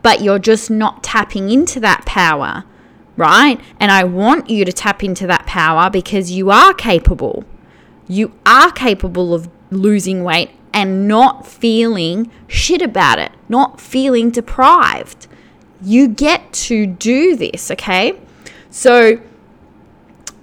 but 0.00 0.22
you're 0.22 0.38
just 0.38 0.70
not 0.70 1.02
tapping 1.02 1.50
into 1.50 1.80
that 1.80 2.06
power, 2.06 2.62
right? 3.16 3.60
And 3.80 3.90
I 3.90 4.04
want 4.04 4.48
you 4.48 4.64
to 4.64 4.72
tap 4.72 5.02
into 5.02 5.26
that 5.26 5.44
power 5.46 5.90
because 5.90 6.30
you 6.30 6.52
are 6.52 6.72
capable. 6.72 7.44
You 8.12 8.32
are 8.44 8.70
capable 8.70 9.32
of 9.32 9.48
losing 9.70 10.22
weight 10.22 10.50
and 10.74 11.08
not 11.08 11.46
feeling 11.46 12.30
shit 12.46 12.82
about 12.82 13.18
it, 13.18 13.32
not 13.48 13.80
feeling 13.80 14.30
deprived. 14.30 15.26
You 15.80 16.08
get 16.08 16.52
to 16.52 16.86
do 16.86 17.36
this, 17.36 17.70
okay? 17.70 18.20
So 18.68 19.18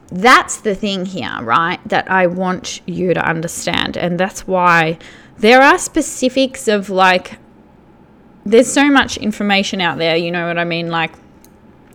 that's 0.08 0.58
the 0.58 0.74
thing 0.74 1.06
here, 1.06 1.38
right? 1.44 1.80
That 1.88 2.10
I 2.10 2.26
want 2.26 2.82
you 2.88 3.14
to 3.14 3.24
understand. 3.24 3.98
And 3.98 4.20
that's 4.20 4.48
why 4.48 4.98
there 5.38 5.62
are 5.62 5.78
specifics 5.78 6.68
of 6.68 6.90
like, 6.90 7.38
there's 8.46 8.72
so 8.72 8.90
much 8.90 9.18
information 9.18 9.80
out 9.80 10.00
there, 10.00 10.16
you 10.16 10.32
know 10.32 10.48
what 10.48 10.58
I 10.58 10.64
mean? 10.64 10.90
Like, 10.90 11.14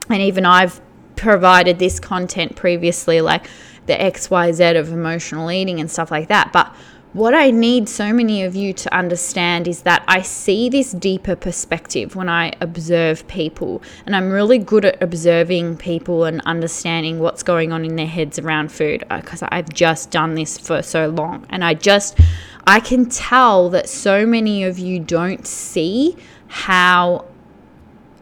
and 0.09 0.23
even 0.23 0.47
I've 0.47 0.81
provided 1.17 1.81
this 1.81 1.99
content 1.99 2.55
previously, 2.55 3.21
like 3.21 3.47
the 3.87 3.95
XYZ 3.95 4.79
of 4.79 4.93
emotional 4.93 5.51
eating 5.51 5.81
and 5.81 5.91
stuff 5.91 6.11
like 6.11 6.29
that. 6.29 6.53
But 6.53 6.75
what 7.15 7.33
I 7.33 7.53
need 7.53 7.89
so 7.89 8.13
many 8.13 8.43
of 8.43 8.57
you 8.57 8.73
to 8.73 8.93
understand 8.93 9.69
is 9.69 9.83
that 9.83 10.05
I 10.09 10.21
see 10.21 10.69
this 10.69 10.91
deeper 10.91 11.37
perspective 11.37 12.17
when 12.17 12.29
I 12.29 12.53
observe 12.61 13.27
people. 13.29 13.83
And 14.05 14.17
I'm 14.17 14.33
really 14.33 14.59
good 14.59 14.85
at 14.85 15.01
observing 15.01 15.77
people 15.77 16.25
and 16.25 16.41
understanding 16.45 17.21
what's 17.21 17.45
going 17.45 17.73
on 17.73 17.85
in 17.85 17.95
their 17.95 18.09
heads 18.09 18.41
around 18.41 18.73
food 18.73 19.05
because 19.09 19.45
uh, 19.45 19.49
I've 19.53 19.69
just 19.69 20.11
done 20.11 20.35
this 20.35 20.59
for 20.59 20.83
so 20.83 21.07
long. 21.07 21.47
And 21.51 21.65
I 21.65 21.75
just, 21.75 22.19
I 22.67 22.81
can 22.81 23.09
tell 23.09 23.71
that 23.71 23.89
so 23.89 24.27
many 24.27 24.65
of 24.65 24.81
you 24.81 24.99
don't 24.99 25.47
see 25.47 26.17
how 26.49 27.27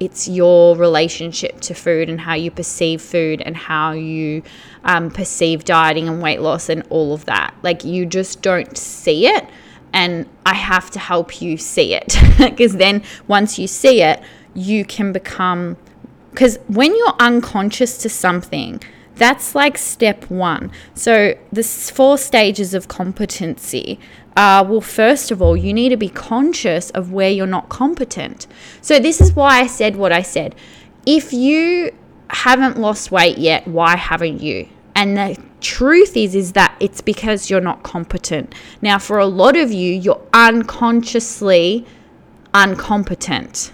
it's 0.00 0.28
your 0.28 0.76
relationship 0.76 1.60
to 1.60 1.74
food 1.74 2.10
and 2.10 2.20
how 2.20 2.34
you 2.34 2.50
perceive 2.50 3.00
food 3.00 3.40
and 3.40 3.56
how 3.56 3.92
you 3.92 4.42
um, 4.84 5.10
perceive 5.10 5.64
dieting 5.64 6.08
and 6.08 6.22
weight 6.22 6.40
loss 6.40 6.68
and 6.68 6.82
all 6.90 7.12
of 7.14 7.24
that. 7.26 7.54
Like 7.62 7.84
you 7.84 8.06
just 8.06 8.42
don't 8.42 8.76
see 8.76 9.26
it. 9.26 9.46
And 9.92 10.26
I 10.46 10.54
have 10.54 10.90
to 10.92 10.98
help 10.98 11.42
you 11.42 11.58
see 11.58 11.94
it 11.94 12.16
because 12.38 12.76
then 12.76 13.02
once 13.28 13.58
you 13.58 13.66
see 13.66 14.02
it, 14.02 14.22
you 14.54 14.84
can 14.84 15.12
become. 15.12 15.76
Because 16.30 16.58
when 16.66 16.96
you're 16.96 17.14
unconscious 17.20 17.98
to 17.98 18.08
something, 18.08 18.80
that's 19.16 19.54
like 19.54 19.76
step 19.76 20.30
one. 20.30 20.72
So, 20.94 21.34
the 21.52 21.62
four 21.62 22.16
stages 22.16 22.72
of 22.72 22.88
competency 22.88 24.00
uh, 24.36 24.64
well, 24.66 24.80
first 24.80 25.30
of 25.30 25.42
all, 25.42 25.56
you 25.56 25.74
need 25.74 25.90
to 25.90 25.96
be 25.96 26.08
conscious 26.08 26.90
of 26.90 27.12
where 27.12 27.30
you're 27.30 27.46
not 27.46 27.68
competent. 27.68 28.46
So, 28.80 28.98
this 28.98 29.20
is 29.20 29.34
why 29.34 29.60
I 29.60 29.66
said 29.66 29.96
what 29.96 30.12
I 30.12 30.22
said. 30.22 30.54
If 31.04 31.32
you 31.32 31.94
haven't 32.32 32.78
lost 32.78 33.10
weight 33.10 33.38
yet, 33.38 33.66
why 33.66 33.96
haven't 33.96 34.40
you? 34.40 34.68
And 34.94 35.16
the 35.16 35.42
truth 35.60 36.16
is 36.16 36.34
is 36.34 36.52
that 36.52 36.76
it's 36.80 37.00
because 37.00 37.48
you're 37.48 37.60
not 37.60 37.82
competent. 37.82 38.54
Now, 38.82 38.98
for 38.98 39.18
a 39.18 39.26
lot 39.26 39.56
of 39.56 39.72
you, 39.72 39.92
you're 39.92 40.20
unconsciously 40.34 41.86
incompetent. 42.54 43.72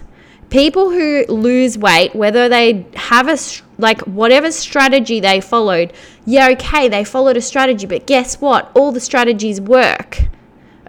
People 0.49 0.89
who 0.89 1.25
lose 1.27 1.77
weight, 1.77 2.15
whether 2.15 2.49
they 2.49 2.85
have 2.95 3.27
a 3.27 3.37
like 3.77 4.01
whatever 4.01 4.51
strategy 4.51 5.19
they 5.19 5.41
followed, 5.41 5.93
yeah, 6.25 6.49
okay, 6.49 6.87
they 6.87 7.03
followed 7.03 7.37
a 7.37 7.41
strategy, 7.41 7.85
but 7.85 8.07
guess 8.07 8.41
what? 8.41 8.71
All 8.73 8.91
the 8.91 8.99
strategies 8.99 9.61
work 9.61 10.29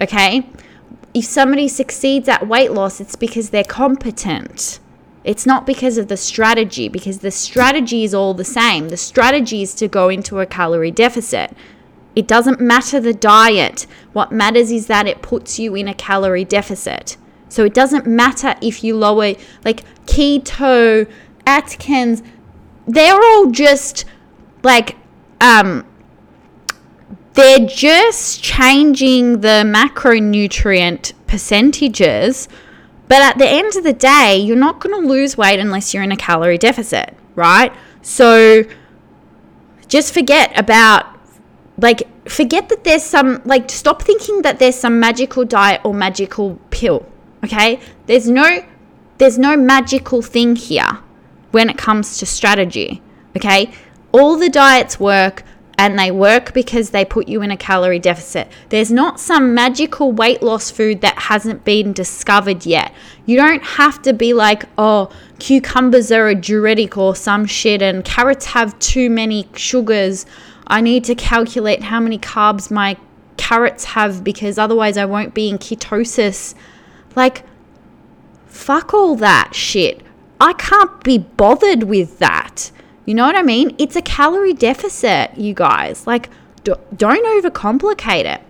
Okay? 0.00 0.46
If 1.12 1.24
somebody 1.24 1.68
succeeds 1.68 2.28
at 2.28 2.46
weight 2.46 2.72
loss, 2.72 3.00
it's 3.00 3.16
because 3.16 3.50
they're 3.50 3.64
competent. 3.64 4.80
It's 5.30 5.46
not 5.46 5.64
because 5.64 5.96
of 5.96 6.08
the 6.08 6.16
strategy, 6.16 6.88
because 6.88 7.20
the 7.20 7.30
strategy 7.30 8.02
is 8.02 8.12
all 8.12 8.34
the 8.34 8.42
same. 8.42 8.88
The 8.88 8.96
strategy 8.96 9.62
is 9.62 9.76
to 9.76 9.86
go 9.86 10.08
into 10.08 10.40
a 10.40 10.44
calorie 10.44 10.90
deficit. 10.90 11.56
It 12.16 12.26
doesn't 12.26 12.60
matter 12.60 12.98
the 12.98 13.14
diet. 13.14 13.86
What 14.12 14.32
matters 14.32 14.72
is 14.72 14.88
that 14.88 15.06
it 15.06 15.22
puts 15.22 15.56
you 15.56 15.76
in 15.76 15.86
a 15.86 15.94
calorie 15.94 16.44
deficit. 16.44 17.16
So 17.48 17.64
it 17.64 17.72
doesn't 17.74 18.08
matter 18.08 18.56
if 18.60 18.82
you 18.82 18.96
lower, 18.96 19.34
like 19.64 19.84
keto, 20.06 21.08
Atkins, 21.46 22.24
they're 22.88 23.22
all 23.22 23.52
just 23.52 24.06
like 24.64 24.96
um 25.40 25.86
they're 27.34 27.68
just 27.68 28.42
changing 28.42 29.42
the 29.42 29.62
macronutrient 29.64 31.12
percentages 31.28 32.48
but 33.10 33.20
at 33.20 33.36
the 33.36 33.46
end 33.46 33.76
of 33.76 33.84
the 33.84 33.92
day 33.92 34.38
you're 34.38 34.56
not 34.56 34.80
going 34.80 34.98
to 34.98 35.06
lose 35.06 35.36
weight 35.36 35.60
unless 35.60 35.92
you're 35.92 36.02
in 36.02 36.12
a 36.12 36.16
calorie 36.16 36.56
deficit 36.56 37.14
right 37.34 37.72
so 38.00 38.64
just 39.86 40.14
forget 40.14 40.58
about 40.58 41.04
like 41.76 42.02
forget 42.28 42.70
that 42.70 42.84
there's 42.84 43.02
some 43.02 43.42
like 43.44 43.68
stop 43.70 44.00
thinking 44.00 44.40
that 44.40 44.58
there's 44.58 44.76
some 44.76 44.98
magical 44.98 45.44
diet 45.44 45.80
or 45.84 45.92
magical 45.92 46.58
pill 46.70 47.04
okay 47.44 47.78
there's 48.06 48.28
no 48.28 48.64
there's 49.20 49.38
no 49.38 49.54
magical 49.54 50.22
thing 50.22 50.56
here 50.56 50.98
when 51.50 51.68
it 51.68 51.76
comes 51.76 52.16
to 52.18 52.24
strategy. 52.24 53.02
Okay? 53.36 53.70
All 54.12 54.38
the 54.38 54.48
diets 54.48 54.98
work 54.98 55.44
and 55.80 55.98
they 55.98 56.10
work 56.10 56.52
because 56.52 56.90
they 56.90 57.06
put 57.06 57.26
you 57.26 57.40
in 57.40 57.50
a 57.50 57.56
calorie 57.56 57.98
deficit. 57.98 58.46
There's 58.68 58.92
not 58.92 59.18
some 59.18 59.54
magical 59.54 60.12
weight 60.12 60.42
loss 60.42 60.70
food 60.70 61.00
that 61.00 61.18
hasn't 61.18 61.64
been 61.64 61.94
discovered 61.94 62.66
yet. 62.66 62.92
You 63.24 63.38
don't 63.38 63.64
have 63.64 64.02
to 64.02 64.12
be 64.12 64.34
like, 64.34 64.64
oh, 64.76 65.10
cucumbers 65.38 66.12
are 66.12 66.28
a 66.28 66.34
diuretic 66.34 66.98
or 66.98 67.16
some 67.16 67.46
shit, 67.46 67.80
and 67.80 68.04
carrots 68.04 68.44
have 68.44 68.78
too 68.78 69.08
many 69.08 69.48
sugars. 69.56 70.26
I 70.66 70.82
need 70.82 71.02
to 71.04 71.14
calculate 71.14 71.82
how 71.84 71.98
many 71.98 72.18
carbs 72.18 72.70
my 72.70 72.98
carrots 73.38 73.84
have 73.84 74.22
because 74.22 74.58
otherwise 74.58 74.98
I 74.98 75.06
won't 75.06 75.32
be 75.32 75.48
in 75.48 75.56
ketosis. 75.56 76.54
Like, 77.16 77.42
fuck 78.44 78.92
all 78.92 79.16
that 79.16 79.54
shit. 79.54 80.02
I 80.38 80.52
can't 80.52 81.02
be 81.02 81.16
bothered 81.16 81.84
with 81.84 82.18
that. 82.18 82.70
You 83.06 83.14
know 83.14 83.24
what 83.24 83.36
I 83.36 83.42
mean? 83.42 83.74
It's 83.78 83.96
a 83.96 84.02
calorie 84.02 84.52
deficit, 84.52 85.36
you 85.36 85.54
guys. 85.54 86.06
Like, 86.06 86.30
don't 86.62 87.42
overcomplicate 87.42 88.26
it, 88.26 88.40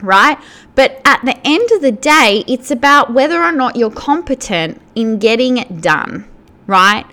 right? 0.00 0.38
But 0.74 1.00
at 1.04 1.24
the 1.24 1.36
end 1.44 1.70
of 1.72 1.82
the 1.82 1.92
day, 1.92 2.44
it's 2.46 2.70
about 2.70 3.12
whether 3.12 3.42
or 3.42 3.52
not 3.52 3.76
you're 3.76 3.90
competent 3.90 4.80
in 4.94 5.18
getting 5.18 5.58
it 5.58 5.80
done, 5.80 6.26
right? 6.66 7.04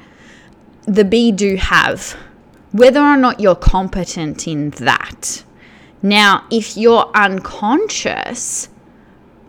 The 0.86 1.04
be 1.04 1.32
do 1.32 1.56
have, 1.56 2.16
whether 2.72 3.02
or 3.02 3.18
not 3.18 3.39
you're 3.39 3.56
competent 3.56 4.48
in 4.48 4.70
that. 4.72 5.44
Now, 6.02 6.46
if 6.52 6.78
you're 6.78 7.10
unconscious 7.16 8.70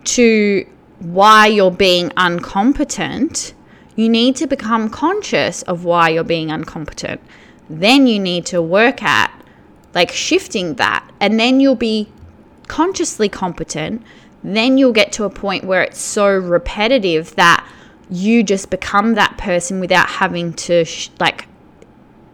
to 0.04 0.66
why 1.00 1.48
you're 1.48 1.70
being 1.70 2.12
incompetent, 2.16 3.52
you 3.96 4.08
need 4.08 4.36
to 4.36 4.46
become 4.46 4.90
conscious 4.90 5.62
of 5.62 5.84
why 5.84 6.08
you're 6.10 6.24
being 6.24 6.50
incompetent. 6.50 7.20
Then 7.68 8.06
you 8.06 8.18
need 8.18 8.46
to 8.46 8.60
work 8.60 9.02
at 9.02 9.32
like 9.94 10.10
shifting 10.10 10.74
that, 10.74 11.08
and 11.20 11.38
then 11.38 11.60
you'll 11.60 11.76
be 11.76 12.08
consciously 12.66 13.28
competent. 13.28 14.02
Then 14.42 14.76
you'll 14.76 14.92
get 14.92 15.12
to 15.12 15.24
a 15.24 15.30
point 15.30 15.64
where 15.64 15.82
it's 15.82 16.00
so 16.00 16.28
repetitive 16.28 17.34
that 17.36 17.66
you 18.10 18.42
just 18.42 18.68
become 18.70 19.14
that 19.14 19.38
person 19.38 19.80
without 19.80 20.08
having 20.08 20.52
to 20.52 20.84
sh- 20.84 21.10
like 21.20 21.46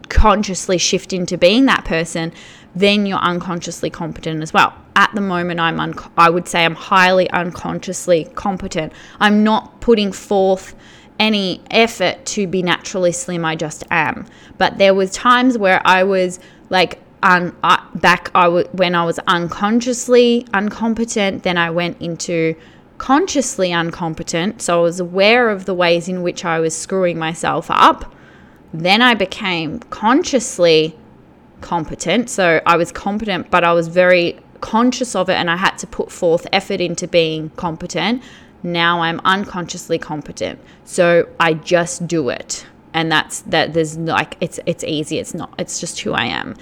consciously 0.09 0.77
shift 0.77 1.13
into 1.13 1.39
being 1.39 1.67
that 1.67 1.85
person 1.85 2.33
then 2.75 3.07
you're 3.07 3.19
unconsciously 3.19 3.91
competent 3.91 4.43
as 4.43 4.53
well. 4.53 4.75
At 4.95 5.13
the 5.15 5.21
moment, 5.21 5.61
I'm 5.61 5.81
un- 5.81 5.95
I 6.17 6.31
would 6.31 6.47
say 6.47 6.65
I'm 6.65 6.75
highly 6.75 7.29
unconsciously 7.31 8.31
competent. 8.35 8.93
I'm 9.19 9.43
not 9.43 9.81
putting 9.81 10.13
forth 10.13 10.75
any 11.21 11.61
effort 11.71 12.25
to 12.25 12.47
be 12.49 12.63
naturally 12.63 13.13
slim. 13.13 13.45
I 13.45 13.55
just 13.55 13.85
am. 13.91 14.27
But 14.59 14.79
there 14.79 14.95
was 14.95 15.13
times 15.13 15.59
where 15.59 15.81
I 15.87 16.03
was 16.03 16.41
like 16.71 17.01
un- 17.23 17.55
uh, 17.63 17.79
back 17.97 18.31
I 18.35 18.45
w- 18.45 18.69
when 18.73 18.95
I 18.95 19.05
was 19.05 19.21
unconsciously 19.29 20.47
incompetent. 20.53 21.43
Then 21.43 21.59
I 21.59 21.71
went 21.71 22.01
into 22.01 22.57
consciously 22.99 23.71
incompetent. 23.71 24.63
So 24.63 24.81
I 24.81 24.83
was 24.83 24.99
aware 24.99 25.51
of 25.51 25.67
the 25.67 25.75
ways 25.75 26.09
in 26.09 26.23
which 26.23 26.45
I 26.45 26.59
was 26.59 26.77
screwing 26.77 27.19
myself 27.19 27.71
up. 27.71 28.13
Then 28.73 29.03
I 29.03 29.15
became 29.15 29.81
consciously 29.91 30.97
competent. 31.61 32.31
So 32.31 32.63
I 32.65 32.77
was 32.77 32.91
competent, 32.91 33.51
but 33.51 33.63
I 33.63 33.75
was 33.75 33.89
very 33.89 34.41
conscious 34.61 35.15
of 35.15 35.29
it 35.29 35.35
and 35.35 35.51
I 35.51 35.57
had 35.57 35.77
to 35.79 35.87
put 35.87 36.11
forth 36.11 36.47
effort 36.53 36.81
into 36.81 37.09
being 37.09 37.51
competent 37.51 38.23
now 38.63 39.01
I'm 39.01 39.21
unconsciously 39.25 39.99
competent. 39.99 40.59
So 40.85 41.29
I 41.39 41.55
just 41.55 42.07
do 42.07 42.29
it. 42.29 42.67
And 42.93 43.11
that's 43.11 43.43
that 43.43 43.73
there's 43.73 43.97
like 43.97 44.37
it's 44.41 44.59
it's 44.67 44.83
easy. 44.85 45.19
It's 45.19 45.35
not 45.35 45.55
it's 45.59 45.79
just 45.81 46.01
who 46.01 46.13
I 46.13 46.25
am. 46.25 46.57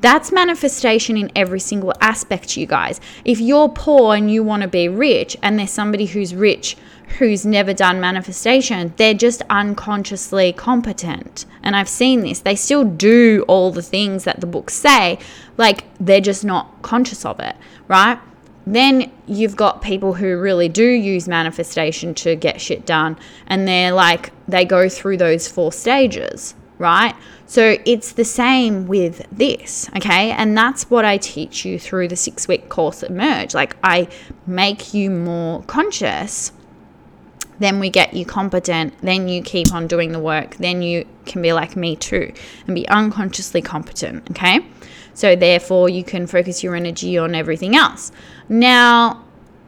That's 0.00 0.32
manifestation 0.32 1.16
in 1.16 1.32
every 1.34 1.60
single 1.60 1.94
aspect, 2.00 2.58
you 2.58 2.66
guys. 2.66 3.00
If 3.24 3.40
you're 3.40 3.70
poor 3.70 4.14
and 4.14 4.30
you 4.30 4.42
want 4.42 4.62
to 4.62 4.68
be 4.68 4.86
rich, 4.86 5.34
and 5.42 5.58
there's 5.58 5.70
somebody 5.70 6.04
who's 6.04 6.34
rich 6.34 6.76
who's 7.18 7.46
never 7.46 7.72
done 7.72 8.00
manifestation, 8.00 8.92
they're 8.96 9.14
just 9.14 9.42
unconsciously 9.48 10.52
competent. 10.52 11.46
And 11.62 11.74
I've 11.74 11.88
seen 11.88 12.20
this. 12.20 12.40
They 12.40 12.56
still 12.56 12.84
do 12.84 13.44
all 13.48 13.70
the 13.70 13.82
things 13.82 14.24
that 14.24 14.40
the 14.40 14.46
books 14.46 14.74
say, 14.74 15.18
like 15.56 15.84
they're 15.98 16.20
just 16.20 16.44
not 16.44 16.82
conscious 16.82 17.24
of 17.24 17.40
it, 17.40 17.56
right? 17.88 18.18
Then 18.66 19.12
you've 19.26 19.56
got 19.56 19.82
people 19.82 20.14
who 20.14 20.38
really 20.38 20.68
do 20.68 20.86
use 20.86 21.28
manifestation 21.28 22.14
to 22.14 22.34
get 22.34 22.60
shit 22.60 22.86
done, 22.86 23.18
and 23.46 23.68
they're 23.68 23.92
like, 23.92 24.32
they 24.48 24.64
go 24.64 24.88
through 24.88 25.18
those 25.18 25.46
four 25.46 25.70
stages, 25.72 26.54
right? 26.78 27.14
So 27.46 27.76
it's 27.84 28.12
the 28.12 28.24
same 28.24 28.86
with 28.86 29.26
this, 29.30 29.90
okay? 29.96 30.30
And 30.30 30.56
that's 30.56 30.90
what 30.90 31.04
I 31.04 31.18
teach 31.18 31.64
you 31.64 31.78
through 31.78 32.08
the 32.08 32.16
six 32.16 32.48
week 32.48 32.68
course 32.70 33.02
at 33.02 33.10
Merge. 33.10 33.54
Like, 33.54 33.76
I 33.84 34.08
make 34.46 34.94
you 34.94 35.10
more 35.10 35.62
conscious 35.64 36.52
then 37.58 37.78
we 37.78 37.90
get 37.90 38.14
you 38.14 38.24
competent, 38.26 38.94
then 39.00 39.28
you 39.28 39.42
keep 39.42 39.72
on 39.72 39.86
doing 39.86 40.12
the 40.12 40.18
work, 40.18 40.56
then 40.56 40.82
you 40.82 41.06
can 41.24 41.42
be 41.42 41.52
like 41.52 41.76
me 41.76 41.96
too 41.96 42.32
and 42.66 42.74
be 42.74 42.88
unconsciously 42.88 43.62
competent, 43.62 44.28
okay? 44.30 44.60
So, 45.14 45.36
therefore, 45.36 45.88
you 45.88 46.04
can 46.04 46.26
focus 46.26 46.62
your 46.62 46.74
energy 46.74 47.16
on 47.16 47.34
everything 47.34 47.76
else. 47.76 48.12
Now, 48.48 49.24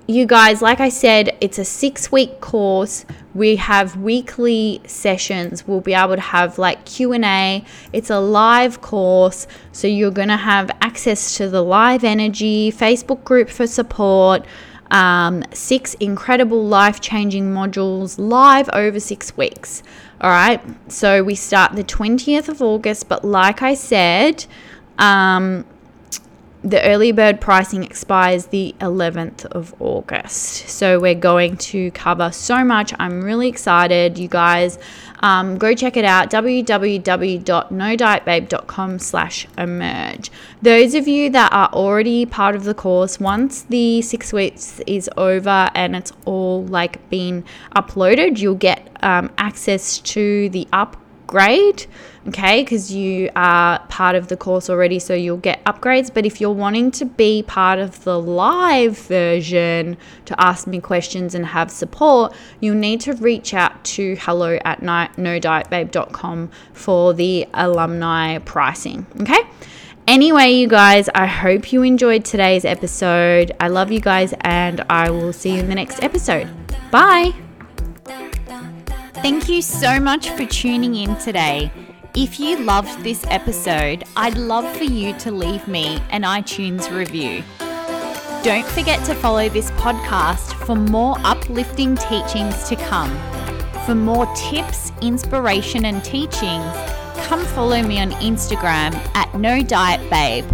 you 0.09 0.25
guys, 0.25 0.63
like 0.63 0.79
I 0.79 0.89
said, 0.89 1.37
it's 1.41 1.59
a 1.59 1.65
six 1.65 2.13
week 2.13 2.41
course. 2.41 3.05
We 3.35 3.57
have 3.57 3.97
weekly 3.97 4.81
sessions. 4.87 5.67
We'll 5.67 5.81
be 5.81 5.95
able 5.95 6.15
to 6.15 6.21
have 6.21 6.59
like 6.59 6.85
Q&A. 6.85 7.65
It's 7.93 8.11
a 8.11 8.21
live 8.21 8.81
course, 8.81 9.49
so 9.73 9.89
you're 9.89 10.13
going 10.13 10.29
to 10.29 10.37
have 10.37 10.71
access 10.81 11.37
to 11.39 11.49
the 11.49 11.63
live 11.63 12.05
energy, 12.05 12.71
Facebook 12.71 13.25
group 13.25 13.51
for 13.51 13.67
support, 13.67 14.47
um, 14.93 15.43
six 15.53 15.95
incredible 15.95 16.65
life 16.65 17.01
changing 17.01 17.53
modules 17.53 18.17
live 18.17 18.71
over 18.73 19.01
six 19.01 19.37
weeks. 19.37 19.83
All 20.21 20.31
right, 20.31 20.63
so 20.91 21.25
we 21.25 21.35
start 21.35 21.75
the 21.75 21.85
20th 21.85 22.49
of 22.49 22.63
August, 22.63 23.09
but 23.09 23.25
like 23.25 23.61
I 23.61 23.75
said, 23.75 24.47
um, 24.99 25.65
the 26.67 26.83
early 26.83 27.13
bird 27.13 27.41
pricing 27.41 27.85
expires 27.85 28.47
the 28.47 28.75
11th 28.81 29.47
of 29.47 29.73
August. 29.81 30.69
So 30.69 30.99
we're 30.99 31.15
going 31.15 31.57
to 31.59 31.93
cover 31.93 32.33
so 32.33 32.65
much. 32.65 32.93
I'm 32.99 33.23
really 33.23 33.47
excited, 33.47 34.19
you 34.19 34.27
guys. 34.27 34.81
Um, 35.21 35.59
go 35.59 35.75
check 35.75 35.97
it 35.97 36.05
out, 36.05 36.29
www.nodietbabe.com 36.31 38.99
slash 38.99 39.47
emerge. 39.57 40.33
Those 40.61 40.95
of 40.95 41.07
you 41.07 41.31
that 41.31 41.53
are 41.53 41.69
already 41.73 42.27
part 42.27 42.57
of 42.57 42.65
the 42.65 42.75
course, 42.75 43.21
once 43.21 43.63
the 43.63 44.03
six 44.03 44.33
weeks 44.33 44.81
is 44.89 45.09
over 45.17 45.71
and 45.75 45.95
it's 45.95 46.13
all 46.25 46.65
like 46.65 47.09
been 47.11 47.45
uploaded, 47.77 48.39
you'll 48.39 48.57
get 48.57 48.91
um, 49.03 49.31
access 49.39 50.01
to 50.01 50.49
the 50.51 50.67
up 50.73 50.97
upgrade, 51.27 51.87
okay, 52.29 52.63
because 52.63 52.93
you 52.93 53.31
are 53.35 53.81
part 53.89 54.15
of 54.15 54.29
the 54.29 54.37
course 54.37 54.71
already, 54.71 54.99
so 54.99 55.13
you'll 55.13 55.37
get 55.37 55.65
upgrades. 55.65 56.13
But 56.13 56.25
if 56.25 56.41
you're 56.41 56.53
wanting 56.53 56.91
to 56.93 57.05
be 57.05 57.43
part 57.43 57.79
of 57.79 58.05
the 58.05 58.19
live 58.19 58.97
version 58.99 59.97
to 60.27 60.41
ask 60.41 60.67
me 60.67 60.81
questions 60.81 61.35
and 61.35 61.47
have 61.47 61.71
support, 61.71 62.33
you'll 62.61 62.77
need 62.77 63.01
to 63.03 63.15
reach 63.15 63.55
out 63.55 63.85
to 63.85 64.17
hello 64.21 64.59
at 64.65 64.81
nodietbabe.com 64.81 66.51
for 66.73 67.13
the 67.13 67.47
alumni 67.55 68.39
pricing, 68.39 69.07
okay? 69.21 69.41
Anyway, 70.07 70.53
you 70.53 70.69
guys, 70.69 71.09
I 71.17 71.27
hope 71.27 71.73
you 71.73 71.83
enjoyed 71.83 72.25
today's 72.25 72.65
episode. 72.65 73.51
I 73.59 73.67
love 73.67 73.91
you 73.91 73.99
guys, 73.99 74.33
and 74.43 74.85
I 74.89 75.11
will 75.11 75.33
see 75.33 75.55
you 75.55 75.59
in 75.59 75.69
the 75.69 75.75
next 75.75 76.01
episode. 76.01 76.49
Bye. 76.93 77.35
Thank 79.27 79.49
you 79.49 79.61
so 79.61 79.99
much 79.99 80.31
for 80.31 80.47
tuning 80.47 80.95
in 80.95 81.17
today. 81.17 81.73
If 82.15 82.39
you 82.39 82.59
loved 82.59 83.03
this 83.03 83.25
episode, 83.27 84.05
I'd 84.17 84.39
love 84.39 84.77
for 84.77 84.85
you 84.85 85.15
to 85.19 85.33
leave 85.33 85.67
me 85.67 86.01
an 86.11 86.23
iTunes 86.23 86.97
review. 86.97 87.43
Don't 88.45 88.65
forget 88.67 89.05
to 89.07 89.17
follow 89.17 89.49
this 89.49 89.73
podcast 89.73 90.55
for 90.65 90.77
more 90.77 91.17
uplifting 91.25 91.97
teachings 91.97 92.69
to 92.69 92.77
come. 92.77 93.11
For 93.85 93.97
more 93.97 94.33
tips, 94.37 94.93
inspiration, 95.03 95.87
and 95.87 96.05
teachings, 96.05 96.73
come 97.27 97.45
follow 97.47 97.83
me 97.83 97.99
on 97.99 98.13
Instagram 98.23 98.95
at 99.17 99.35
No 99.35 99.61
Diet 99.61 100.09
Babe 100.09 100.45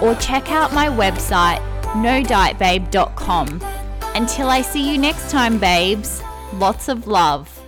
or 0.00 0.14
check 0.20 0.52
out 0.52 0.72
my 0.72 0.86
website 0.86 1.58
nodietbabe.com. 2.04 3.60
Until 4.14 4.48
I 4.48 4.62
see 4.62 4.92
you 4.92 4.96
next 4.96 5.28
time, 5.28 5.58
babes, 5.58 6.22
lots 6.54 6.88
of 6.88 7.08
love. 7.08 7.61